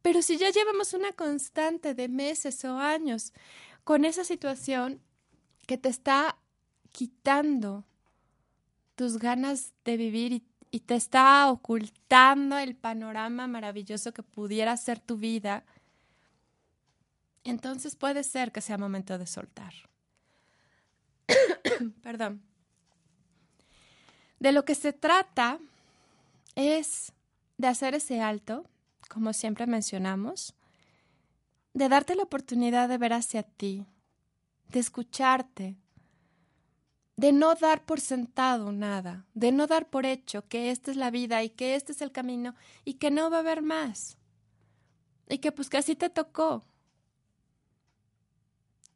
[0.03, 3.33] Pero si ya llevamos una constante de meses o años
[3.85, 5.01] con esa situación
[5.69, 6.37] que te está
[6.91, 7.85] quitando
[8.97, 15.17] tus ganas de vivir y, te está ocultando el panorama maravilloso que pudiera ser tu
[15.17, 15.65] vida,
[17.51, 19.75] entonces puede ser que sea momento de soltar.
[22.03, 22.43] Perdón.
[24.39, 25.59] De lo que se trata
[26.55, 27.13] es
[27.57, 28.67] de hacer ese alto,
[29.09, 30.55] como siempre mencionamos,
[31.75, 33.87] de darte la oportunidad de ver hacia ti,
[34.69, 35.77] de escucharte,
[37.17, 41.11] de no dar por sentado nada, de no dar por hecho que esta es la
[41.11, 44.19] vida y que este es el camino y que no va a haber más.
[45.29, 46.65] Y que pues que así te tocó.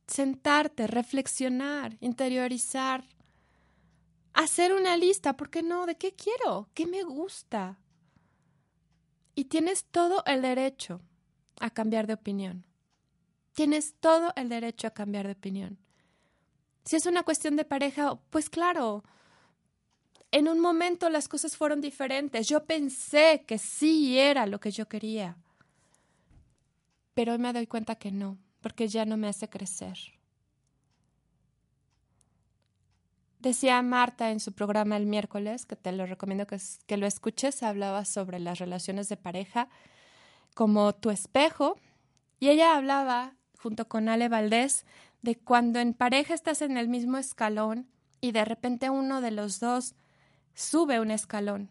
[0.07, 3.05] Sentarte, reflexionar, interiorizar,
[4.35, 5.87] hacer una lista, ¿por qué no?
[5.87, 6.69] ¿De qué quiero?
[6.75, 7.79] ¿Qué me gusta?
[9.35, 11.01] Y tienes todo el derecho
[11.61, 12.65] a cambiar de opinión.
[13.55, 15.79] Tienes todo el derecho a cambiar de opinión.
[16.85, 19.05] Si es una cuestión de pareja, pues claro,
[20.33, 22.49] en un momento las cosas fueron diferentes.
[22.49, 25.37] Yo pensé que sí era lo que yo quería.
[27.15, 29.99] Pero hoy me doy cuenta que no, porque ya no me hace crecer.
[33.41, 37.63] Decía Marta en su programa el miércoles, que te lo recomiendo que, que lo escuches,
[37.63, 39.69] hablaba sobre las relaciones de pareja
[40.55, 41.77] como tu espejo,
[42.39, 44.87] y ella hablaba junto con Ale Valdés,
[45.23, 47.89] de cuando en pareja estás en el mismo escalón
[48.21, 49.95] y de repente uno de los dos
[50.55, 51.71] sube un escalón.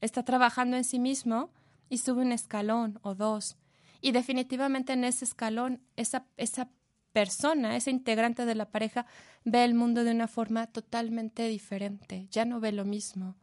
[0.00, 1.50] Está trabajando en sí mismo
[1.88, 3.56] y sube un escalón o dos.
[4.02, 6.68] Y definitivamente en ese escalón, esa, esa
[7.12, 9.06] persona, ese integrante de la pareja,
[9.44, 13.36] ve el mundo de una forma totalmente diferente, ya no ve lo mismo.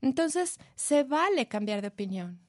[0.00, 2.40] Entonces, se vale cambiar de opinión.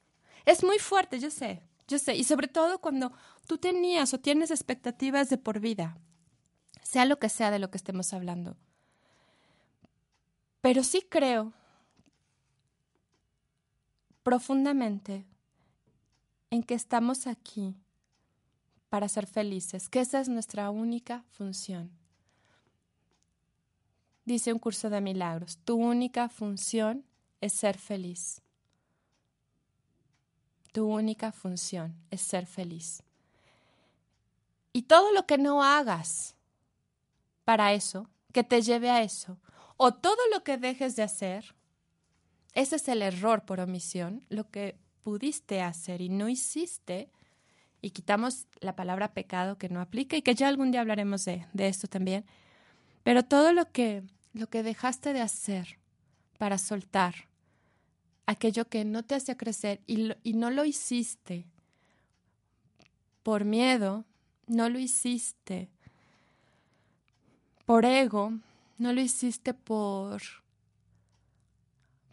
[0.46, 3.12] Es muy fuerte, yo sé, yo sé, y sobre todo cuando
[3.46, 5.98] tú tenías o tienes expectativas de por vida,
[6.82, 8.56] sea lo que sea de lo que estemos hablando.
[10.62, 11.52] Pero sí creo
[14.22, 15.26] profundamente
[16.54, 17.74] en que estamos aquí
[18.88, 21.90] para ser felices, que esa es nuestra única función.
[24.24, 27.04] Dice un curso de milagros, tu única función
[27.40, 28.40] es ser feliz.
[30.70, 33.02] Tu única función es ser feliz.
[34.72, 36.36] Y todo lo que no hagas
[37.44, 39.40] para eso, que te lleve a eso,
[39.76, 41.56] o todo lo que dejes de hacer,
[42.52, 47.08] ese es el error por omisión, lo que pudiste hacer y no hiciste,
[47.80, 51.46] y quitamos la palabra pecado que no aplica y que ya algún día hablaremos de,
[51.52, 52.24] de esto también,
[53.02, 54.02] pero todo lo que,
[54.32, 55.78] lo que dejaste de hacer
[56.38, 57.14] para soltar,
[58.26, 61.44] aquello que no te hacía crecer y, y no lo hiciste
[63.22, 64.06] por miedo,
[64.46, 65.68] no lo hiciste
[67.66, 68.32] por ego,
[68.78, 70.22] no lo hiciste por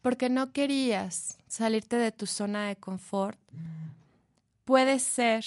[0.01, 3.39] porque no querías salirte de tu zona de confort.
[4.65, 5.45] Puede ser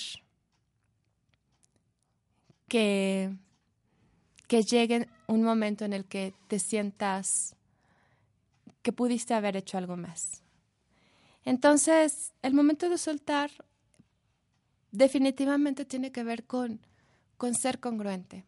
[2.69, 3.33] que
[4.49, 7.57] que llegue un momento en el que te sientas
[8.83, 10.43] que pudiste haber hecho algo más.
[11.45, 13.51] Entonces, el momento de soltar
[14.93, 16.81] definitivamente tiene que ver con,
[17.37, 18.45] con ser congruente,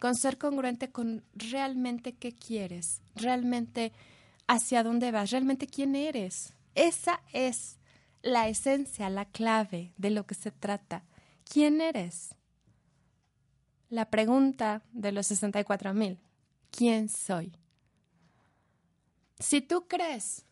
[0.00, 3.92] con ser congruente con realmente qué quieres, realmente
[4.46, 6.54] hacia dónde vas, realmente quién eres.
[6.74, 7.78] Esa es
[8.22, 11.04] la esencia, la clave de lo que se trata.
[11.50, 12.34] ¿Quién eres?
[13.90, 16.18] La pregunta de los 64 mil.
[16.70, 17.52] ¿Quién soy?
[19.38, 20.44] Si tú crees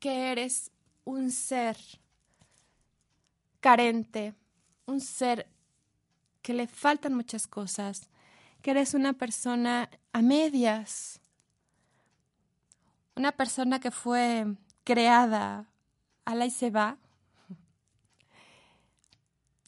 [0.00, 0.70] que eres
[1.04, 1.76] un ser
[3.60, 4.34] carente,
[4.86, 5.46] un ser
[6.40, 8.08] que le faltan muchas cosas,
[8.62, 11.20] que eres una persona a medias,
[13.16, 14.46] una persona que fue
[14.84, 15.66] creada
[16.24, 16.98] a la y se va,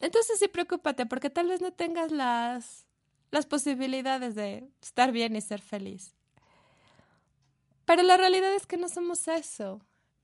[0.01, 2.84] entonces sí preocúpate porque tal vez no tengas las,
[3.30, 6.14] las posibilidades de estar bien y ser feliz.
[7.86, 9.80] Pero la realidad es que no somos eso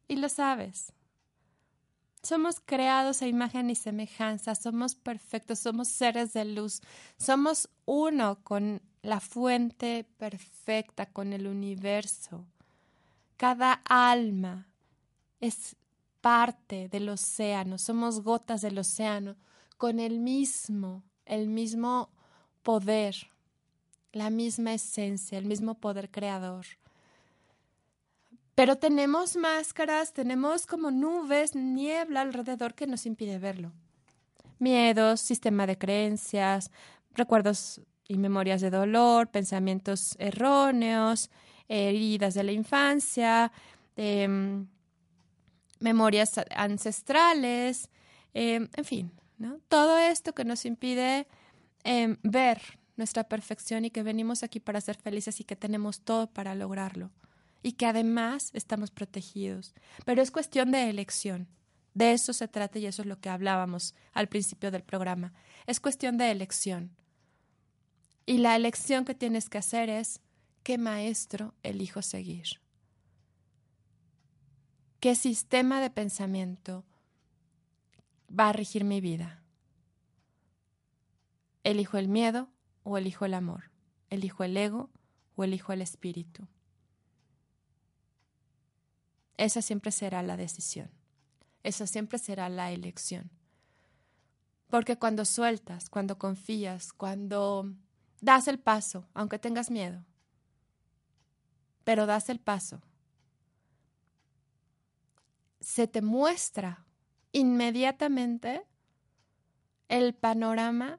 [0.08, 0.92] y lo sabes.
[2.22, 6.82] Somos creados a imagen y semejanza, somos perfectos, somos seres de luz,
[7.16, 12.44] somos uno con la fuente perfecta, con el universo.
[13.40, 14.66] Cada alma
[15.40, 15.74] es
[16.20, 19.34] parte del océano, somos gotas del océano,
[19.78, 22.10] con el mismo, el mismo
[22.62, 23.14] poder,
[24.12, 26.66] la misma esencia, el mismo poder creador.
[28.54, 33.72] Pero tenemos máscaras, tenemos como nubes, niebla alrededor que nos impide verlo.
[34.58, 36.70] Miedos, sistema de creencias,
[37.14, 41.30] recuerdos y memorias de dolor, pensamientos erróneos,
[41.70, 43.52] heridas de la infancia,
[43.96, 44.66] em,
[45.78, 47.88] memorias ancestrales,
[48.34, 49.12] em, en fin,
[49.68, 51.26] todo esto que nos impide
[51.84, 52.60] em, ver
[52.96, 57.10] nuestra perfección y que venimos aquí para ser felices y que tenemos todo para lograrlo
[57.62, 59.74] y que además estamos protegidos.
[60.04, 61.48] Pero es cuestión de elección.
[61.94, 65.32] De eso se trata y eso es lo que hablábamos al principio del programa.
[65.66, 66.90] Es cuestión de elección.
[68.26, 70.20] Y la elección que tienes que hacer es
[70.62, 72.60] qué maestro elijo seguir.
[75.00, 76.84] ¿Qué sistema de pensamiento
[78.28, 79.42] va a regir mi vida?
[81.64, 82.50] ¿Elijo el miedo
[82.82, 83.70] o elijo el amor?
[84.10, 84.90] ¿Elijo el ego
[85.36, 86.46] o elijo el espíritu?
[89.36, 90.90] Esa siempre será la decisión.
[91.62, 93.30] Esa siempre será la elección.
[94.68, 97.74] Porque cuando sueltas, cuando confías, cuando
[98.20, 100.04] das el paso, aunque tengas miedo,
[101.84, 102.82] pero das el paso,
[105.60, 106.86] se te muestra
[107.32, 108.64] inmediatamente
[109.88, 110.98] el panorama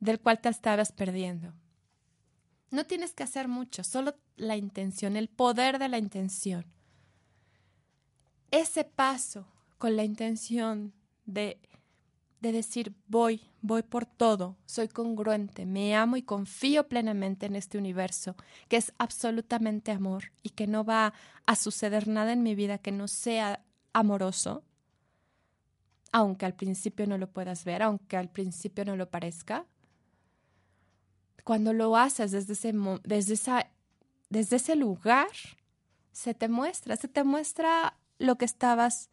[0.00, 1.54] del cual te estabas perdiendo.
[2.70, 6.66] No tienes que hacer mucho, solo la intención, el poder de la intención.
[8.50, 9.46] Ese paso
[9.78, 10.92] con la intención
[11.24, 11.60] de,
[12.42, 17.78] de decir voy, voy por todo, soy congruente, me amo y confío plenamente en este
[17.78, 18.34] universo,
[18.68, 21.14] que es absolutamente amor y que no va
[21.46, 24.64] a suceder nada en mi vida que no sea amoroso,
[26.10, 29.64] aunque al principio no lo puedas ver, aunque al principio no lo parezca,
[31.44, 32.74] cuando lo haces desde ese,
[33.04, 33.70] desde esa,
[34.30, 35.28] desde ese lugar,
[36.10, 39.10] se te muestra, se te muestra lo que estabas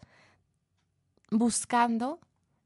[1.29, 2.19] buscando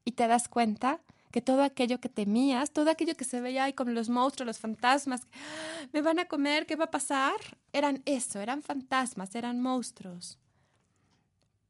[0.06, 0.99] y te das cuenta
[1.32, 4.60] que todo aquello que temías, todo aquello que se veía ahí como los monstruos, los
[4.60, 5.88] fantasmas, ¡Ah!
[5.91, 7.34] me van a comer, ¿qué va a pasar?
[7.72, 10.38] Eran eso, eran fantasmas, eran monstruos,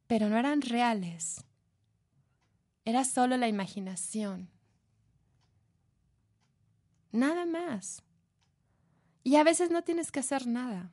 [0.08, 1.46] pero no eran reales.
[2.86, 4.50] Era solo la imaginación.
[7.14, 8.04] Nada más.
[9.24, 10.92] Y a veces no tienes que hacer nada.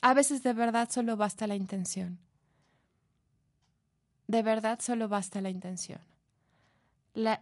[0.00, 2.18] A veces de verdad solo basta la intención.
[4.26, 6.00] De verdad solo basta la intención.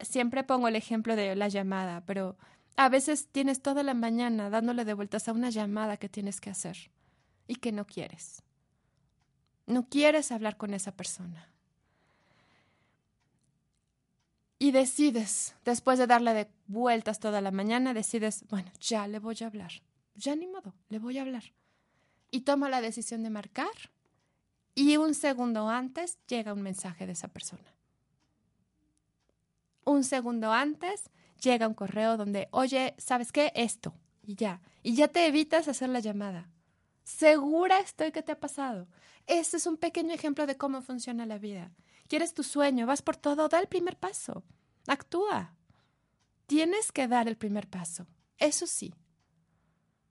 [0.01, 2.37] Siempre pongo el ejemplo de la llamada, pero
[2.77, 6.51] a veces tienes toda la mañana dándole de vueltas a una llamada que tienes que
[6.51, 6.91] hacer
[7.47, 8.43] y que no quieres.
[9.67, 11.53] No quieres hablar con esa persona
[14.63, 19.37] y decides, después de darle de vueltas toda la mañana, decides, bueno, ya le voy
[19.41, 19.73] a hablar.
[20.15, 21.53] Ya ni modo, le voy a hablar.
[22.31, 23.91] Y toma la decisión de marcar
[24.77, 27.75] y un segundo antes llega un mensaje de esa persona.
[29.85, 31.11] Un segundo antes
[31.41, 33.53] llega un correo donde, oye, ¿sabes qué?
[33.55, 33.95] Esto.
[34.23, 34.61] Y ya.
[34.83, 36.49] Y ya te evitas hacer la llamada.
[37.03, 38.87] Segura estoy que te ha pasado.
[39.27, 41.73] Este es un pequeño ejemplo de cómo funciona la vida.
[42.09, 44.45] Quieres tu sueño, vas por todo, da el primer paso.
[44.87, 45.55] Actúa.
[46.47, 48.07] Tienes que dar el primer paso.
[48.39, 48.95] Eso sí.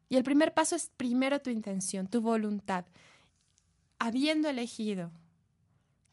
[0.09, 2.85] Y el primer paso es primero tu intención, tu voluntad.
[3.99, 5.11] Habiendo elegido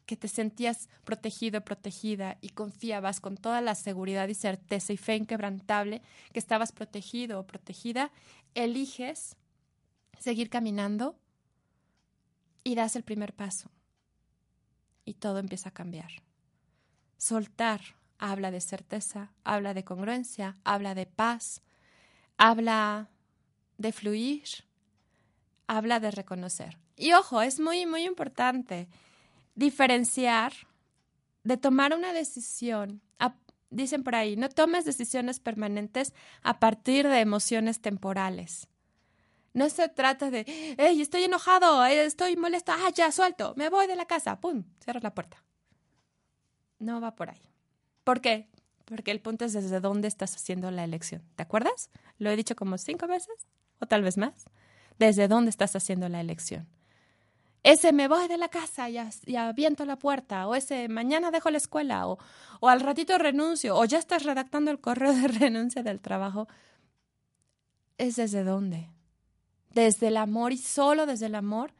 [0.09, 5.17] que te sentías protegido, protegida y confiabas con toda la seguridad y certeza y fe
[5.17, 6.01] inquebrantable
[6.33, 8.11] que estabas protegido o protegida,
[8.55, 9.37] eliges
[10.17, 11.15] seguir caminando
[12.63, 13.69] y das el primer paso
[15.05, 16.09] y todo empieza a cambiar.
[17.17, 17.79] Soltar
[18.17, 21.61] habla de certeza, habla de congruencia, habla de paz,
[22.35, 23.11] habla
[23.77, 24.47] de fluir,
[25.67, 26.79] habla de reconocer.
[26.95, 28.89] Y ojo, es muy, muy importante
[29.59, 30.53] diferenciar
[31.43, 33.01] de tomar una decisión.
[33.69, 38.67] dicen por ahí, no tomes decisiones permanentes a partir de emociones temporales.
[39.53, 40.45] No se trata de,
[40.79, 44.63] hey, estoy enojado, eh, estoy molesto, ah, ya, suelto, me voy de la casa, pum,
[44.83, 45.43] cierra la puerta.
[46.79, 47.41] No va por ahí.
[48.03, 48.49] ¿Por qué?
[48.85, 51.21] Porque el punto es desde dónde estás haciendo la elección.
[51.35, 51.91] ¿Te acuerdas?
[52.17, 53.47] Lo he dicho como cinco veces
[53.79, 54.45] o tal vez más.
[54.97, 56.67] Desde dónde estás haciendo la elección.
[57.63, 58.97] Ese me voy de la casa y,
[59.35, 62.17] aviento la puerta, o ese mañana dejo la escuela, o,
[62.61, 66.47] o al ratito renuncio, o ya estás redactando el correo de renuncia del trabajo.
[67.97, 68.89] Es desde dónde.
[69.71, 71.73] Desde el amor y solo desde el amor,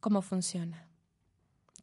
[0.00, 0.86] cómo funciona.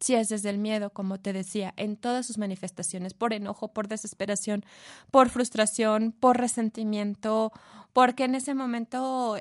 [0.00, 3.88] Si es desde el miedo, como te decía, en todas sus manifestaciones, por enojo, por
[3.88, 4.64] desesperación,
[5.10, 7.52] por frustración, por resentimiento,
[7.92, 9.36] porque en ese momento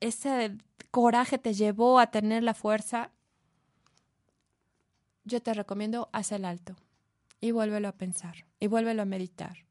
[0.00, 0.56] ese
[0.90, 3.10] coraje te llevó a tener la fuerza,
[5.24, 6.76] yo te recomiendo haz el alto
[7.40, 9.66] y vuélvelo a pensar y vuélvelo a meditar.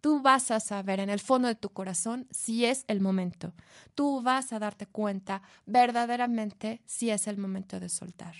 [0.00, 3.54] Tú vas a saber en el fondo de tu corazón si es el momento.
[3.94, 8.34] Tú vas a darte cuenta verdaderamente si es el momento de soltar.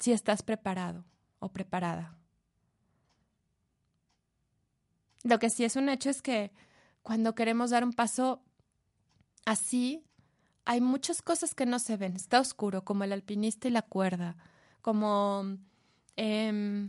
[0.00, 1.04] Si estás preparado
[1.38, 2.16] o preparada.
[5.22, 6.52] Lo que sí es un hecho es que
[7.02, 8.42] cuando queremos dar un paso
[9.44, 10.04] así,
[10.64, 12.16] hay muchas cosas que no se ven.
[12.16, 14.36] Está oscuro, como el alpinista y la cuerda,
[14.80, 15.56] como
[16.16, 16.88] eh,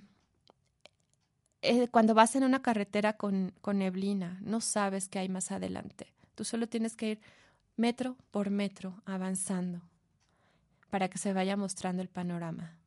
[1.66, 6.14] eh, cuando vas en una carretera con, con neblina, no sabes qué hay más adelante.
[6.36, 7.22] Tú solo tienes que ir
[7.78, 9.82] metro por metro avanzando
[10.90, 12.78] para que se vaya mostrando el panorama.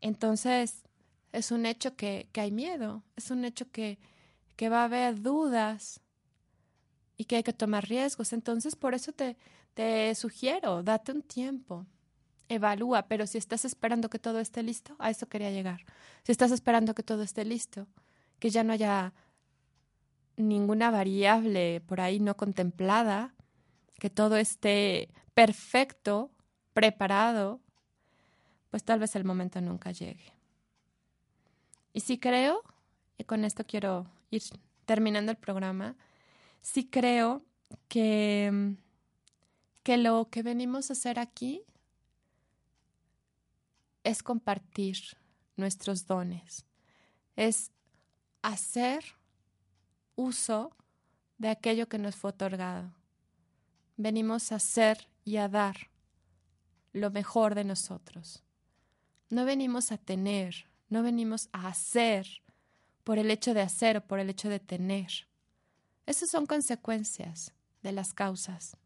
[0.00, 0.84] Entonces,
[1.32, 3.98] es un hecho que, que hay miedo, es un hecho que,
[4.54, 6.00] que va a haber dudas
[7.18, 8.32] y que hay que tomar riesgos.
[8.32, 9.36] Entonces, por eso te,
[9.74, 11.84] te sugiero, date un tiempo,
[12.48, 15.84] evalúa, pero si estás esperando que todo esté listo, a eso quería llegar.
[16.22, 17.86] Si estás esperando que todo esté listo,
[18.38, 19.12] que ya no haya
[20.36, 23.34] ninguna variable por ahí no contemplada,
[23.98, 26.30] que todo esté perfecto,
[26.72, 27.60] preparado,
[28.70, 30.32] pues tal vez el momento nunca llegue.
[31.92, 32.62] Y sí creo,
[33.16, 34.42] y con esto quiero ir
[34.86, 35.96] terminando el programa,
[36.62, 37.44] sí creo
[37.88, 38.76] que,
[39.82, 41.62] que lo que venimos a hacer aquí
[44.04, 44.98] es compartir
[45.56, 46.64] nuestros dones,
[47.36, 47.72] es
[48.42, 49.04] hacer
[50.16, 50.74] uso
[51.38, 52.92] de aquello que nos fue otorgado.
[53.96, 55.90] Venimos a hacer y a dar
[56.92, 58.42] lo mejor de nosotros.
[59.30, 62.42] No venimos a tener, no venimos a hacer
[63.04, 65.28] por el hecho de hacer o por el hecho de tener.
[66.08, 67.52] Esas son consecuencias
[67.82, 68.78] de las causas.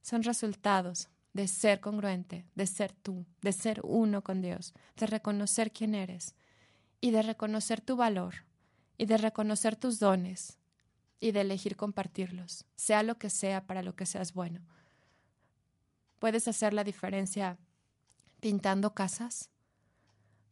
[0.00, 5.70] Son resultados de ser congruente, de ser tú, de ser uno con Dios, de reconocer
[5.70, 6.34] quién eres
[6.98, 8.46] y de reconocer tu valor
[8.96, 10.56] y de reconocer tus dones
[11.20, 14.62] y de elegir compartirlos, sea lo que sea para lo que seas bueno.
[16.20, 17.58] Puedes hacer la diferencia
[18.40, 19.50] pintando casas,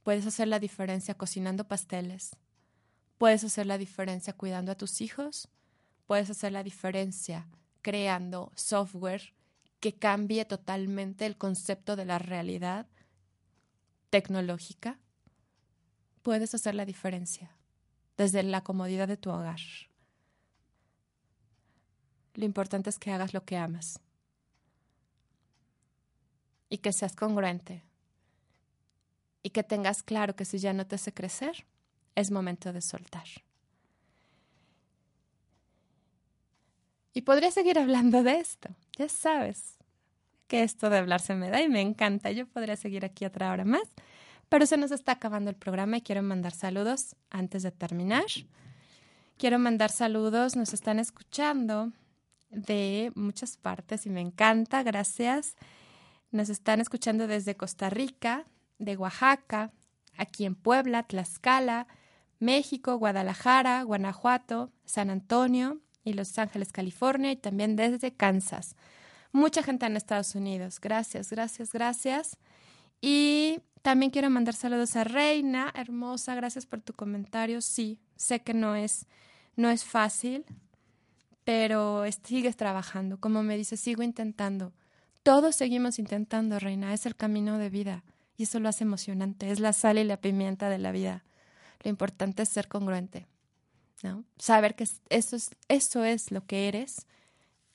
[0.02, 2.36] puedes hacer la diferencia cocinando pasteles,
[3.16, 5.48] puedes hacer la diferencia cuidando a tus hijos,
[6.08, 7.46] puedes hacer la diferencia
[7.82, 9.34] creando software
[9.78, 12.86] que cambie totalmente el concepto de la realidad
[14.08, 14.98] tecnológica,
[16.22, 17.54] puedes hacer la diferencia
[18.16, 19.60] desde la comodidad de tu hogar.
[22.32, 24.00] Lo importante es que hagas lo que amas
[26.70, 27.84] y que seas congruente
[29.42, 31.66] y que tengas claro que si ya no te hace crecer,
[32.14, 33.26] es momento de soltar.
[37.12, 39.78] Y podría seguir hablando de esto, ya sabes
[40.48, 42.30] que esto de hablar se me da y me encanta.
[42.30, 43.82] Yo podría seguir aquí otra hora más,
[44.48, 48.24] pero se nos está acabando el programa y quiero mandar saludos antes de terminar.
[49.36, 51.92] Quiero mandar saludos, nos están escuchando
[52.50, 55.54] de muchas partes y me encanta, gracias.
[56.30, 58.46] Nos están escuchando desde Costa Rica,
[58.78, 59.70] de Oaxaca,
[60.16, 61.86] aquí en Puebla, Tlaxcala,
[62.40, 68.76] México, Guadalajara, Guanajuato, San Antonio, y Los Ángeles, California, y también desde Kansas.
[69.32, 70.80] Mucha gente en Estados Unidos.
[70.80, 72.38] Gracias, gracias, gracias.
[73.00, 77.60] Y también quiero mandar saludos a Reina, hermosa, gracias por tu comentario.
[77.60, 79.06] Sí, sé que no es,
[79.56, 80.44] no es fácil,
[81.44, 83.18] pero sigues trabajando.
[83.18, 84.72] Como me dice, sigo intentando.
[85.22, 86.94] Todos seguimos intentando, Reina.
[86.94, 88.04] Es el camino de vida
[88.36, 89.50] y eso lo hace emocionante.
[89.50, 91.24] Es la sal y la pimienta de la vida.
[91.82, 93.26] Lo importante es ser congruente.
[94.38, 97.06] Saber que eso es, eso es lo que eres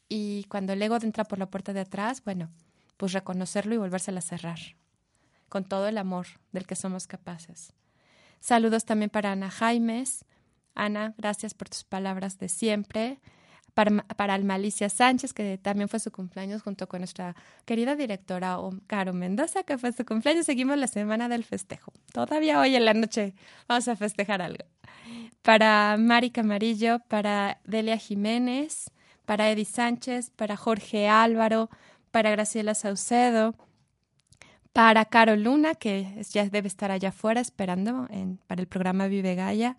[0.10, 2.52] y cuando el ego entra por la puerta de atrás, bueno,
[2.98, 4.60] pues reconocerlo y volvérsela a cerrar
[5.50, 7.74] con todo el amor del que somos capaces.
[8.40, 10.26] Saludos también para Ana Jaimes.
[10.76, 13.20] Ana, gracias por tus palabras de siempre.
[13.74, 18.58] para, para Almalicia Sánchez, que también fue su cumpleaños, junto con nuestra querida directora
[18.88, 20.46] Caro Mendoza, que fue su cumpleaños.
[20.46, 21.92] Seguimos la semana del festejo.
[22.12, 23.34] Todavía hoy en la noche
[23.68, 24.66] vamos a festejar algo.
[25.44, 28.90] Para Mari Camarillo, para Delia Jiménez,
[29.26, 31.70] para Eddie Sánchez, para Jorge Álvaro,
[32.12, 33.54] para Graciela Saucedo,
[34.72, 38.08] para Caro Luna, que ya debe estar allá afuera esperando
[38.48, 39.78] para el programa Vive Gaia,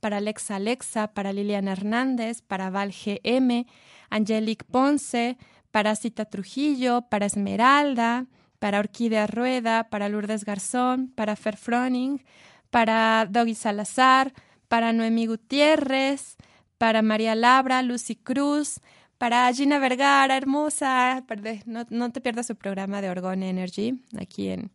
[0.00, 3.66] para Alexa Alexa, para Liliana Hernández, para Val GM,
[4.10, 5.38] Angelique Ponce,
[5.70, 8.26] para Cita Trujillo, para Esmeralda,
[8.58, 12.22] para Orquídea Rueda, para Lourdes Garzón, para Fer Froning,
[12.70, 14.32] para Doggy Salazar,
[14.68, 16.36] para Noemí Gutiérrez,
[16.78, 18.80] para María Labra, Lucy Cruz,
[19.18, 21.24] para Gina Vergara, hermosa,
[21.64, 24.70] no, te pierdas su programa de Orgone Energy aquí en,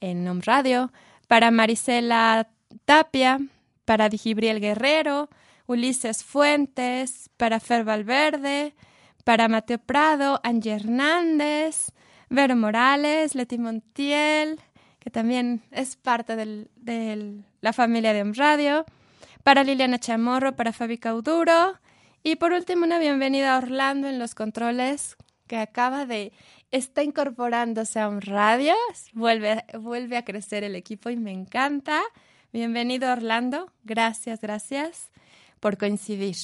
[0.00, 0.92] en Radio,
[1.28, 2.48] para Marisela
[2.84, 3.40] Tapia,
[3.84, 5.30] para Digibriel Guerrero,
[5.66, 8.74] Ulises Fuentes, para Fer Valverde,
[9.24, 11.92] para Mateo Prado, Angie Hernández,
[12.28, 14.60] Vero Morales, Leti Montiel,
[14.98, 18.84] que también es parte de la familia de Om Radio,
[19.46, 21.78] para Liliana Chamorro, para Fabi Cauduro,
[22.24, 25.16] y por último, una bienvenida a Orlando en los controles,
[25.46, 26.32] que acaba de,
[26.72, 28.74] está incorporándose a un radio,
[29.12, 32.02] vuelve, vuelve a crecer el equipo y me encanta.
[32.52, 35.12] Bienvenido Orlando, gracias, gracias
[35.60, 36.34] por coincidir.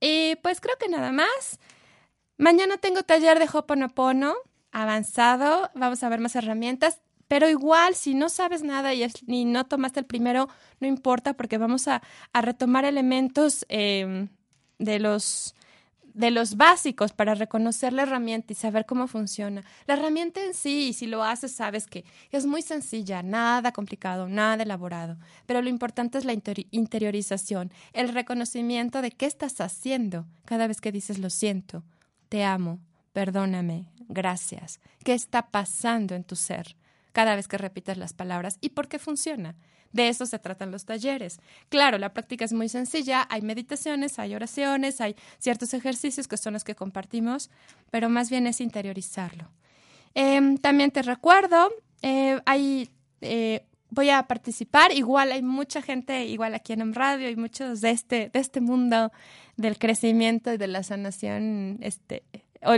[0.00, 1.60] Y pues creo que nada más.
[2.36, 4.34] Mañana tengo taller de Hoponopono
[4.72, 7.00] avanzado, vamos a ver más herramientas.
[7.28, 10.48] Pero igual, si no sabes nada y, ni no tomaste el primero,
[10.80, 12.02] no importa porque vamos a,
[12.32, 14.28] retomar elementos em,
[14.78, 15.54] de los
[16.14, 19.64] de los básicos para reconocer la herramienta y saber cómo funciona.
[19.86, 24.62] La herramienta en sí, si lo haces, sabes que es muy sencilla, nada complicado, nada
[24.62, 25.18] elaborado.
[25.44, 30.92] Pero lo importante es la interiorización, el reconocimiento de qué estás haciendo cada vez que
[30.92, 31.82] dices lo siento,
[32.28, 32.78] te amo,
[33.12, 34.80] perdóname, gracias.
[35.04, 36.76] ¿Qué está pasando en tu ser
[37.14, 39.54] cada vez que repites las palabras y por qué funciona?
[39.92, 41.38] De eso se tratan los talleres.
[41.68, 46.54] Claro, la práctica es muy sencilla, hay meditaciones, hay oraciones, hay ciertos ejercicios que son
[46.54, 47.48] los que compartimos,
[47.92, 49.48] pero más bien es interiorizarlo.
[50.14, 51.70] Em, también te recuerdo,
[52.02, 52.90] eh, hay,
[53.20, 57.90] eh, voy a participar, igual hay mucha gente, igual aquí en radio, y muchos de
[57.90, 59.12] este, de este mundo
[59.56, 62.24] del crecimiento y de la sanación este,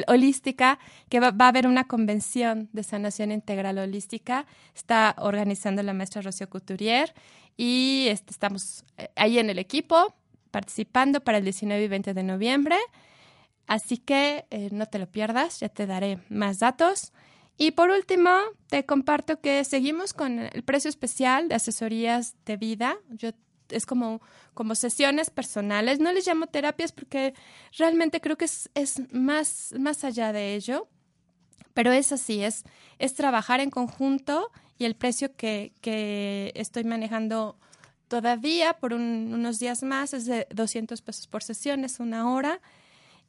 [0.07, 0.79] holística,
[1.09, 4.47] que va, a haber una convención de sanación integral holística.
[4.75, 7.15] Está organizando la maestra Rocío Couturier
[7.57, 10.15] y este, estamos eh, ahí en el equipo
[10.51, 12.77] participando para el 19 y 20 de noviembre.
[13.67, 17.13] Así que eh, no te lo pierdas, ya te daré más datos.
[17.59, 18.31] Y por último,
[18.69, 22.97] te comparto que seguimos con el precio especial de asesorías de vida.
[23.11, 23.31] Yo
[23.71, 24.21] es como,
[24.55, 25.99] como sesiones personales.
[25.99, 27.35] No les llamo terapias porque
[27.77, 30.89] realmente creo que es, es más, más allá de ello.
[31.75, 32.65] Pero es así, es,
[32.99, 37.59] es trabajar en conjunto y el precio que, que estoy manejando
[38.09, 42.61] todavía por unos días más es de 200 pesos por sesión, es una hora.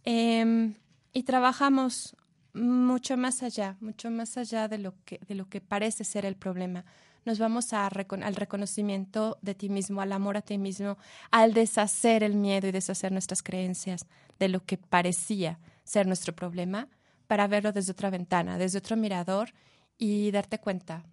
[0.06, 0.76] Em,
[1.14, 2.16] y trabajamos
[2.54, 6.36] mucho más allá, mucho más allá de lo que, de lo que parece ser el
[6.36, 6.86] problema
[7.28, 10.98] nos vamos al reconocimiento de ti mismo, al amor a ti mismo,
[11.30, 14.08] al deshacer el miedo y deshacer nuestras creencias
[14.40, 16.88] de lo que parecía ser nuestro problema,
[17.28, 19.50] para verlo desde otra ventana, desde otro mirador
[19.98, 21.04] y darte cuenta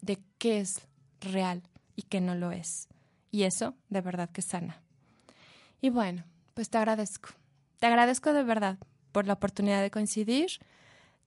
[0.00, 0.80] de qué es
[1.20, 1.62] real
[1.94, 2.88] y qué no lo es.
[3.30, 4.82] Y eso de verdad que sana.
[5.80, 7.28] Y bueno, pues te agradezco.
[7.78, 8.78] Te agradezco de verdad
[9.12, 10.50] por la oportunidad de coincidir.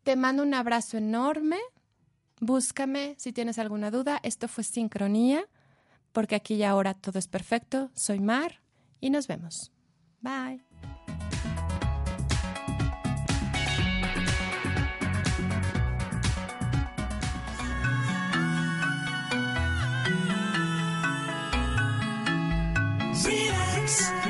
[0.04, 1.60] Te mando un abrazo enorme
[2.46, 4.20] Búscame si tienes alguna duda.
[4.22, 5.46] Esto fue Sincronía,
[6.12, 7.90] porque aquí y ahora todo es perfecto.
[7.94, 8.60] Soy Mar
[9.00, 9.72] y nos vemos.
[10.20, 10.62] Bye.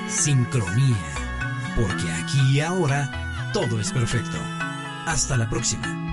[0.07, 0.95] Sincronía,
[1.75, 4.37] porque aquí y ahora todo es perfecto.
[5.07, 6.12] Hasta la próxima.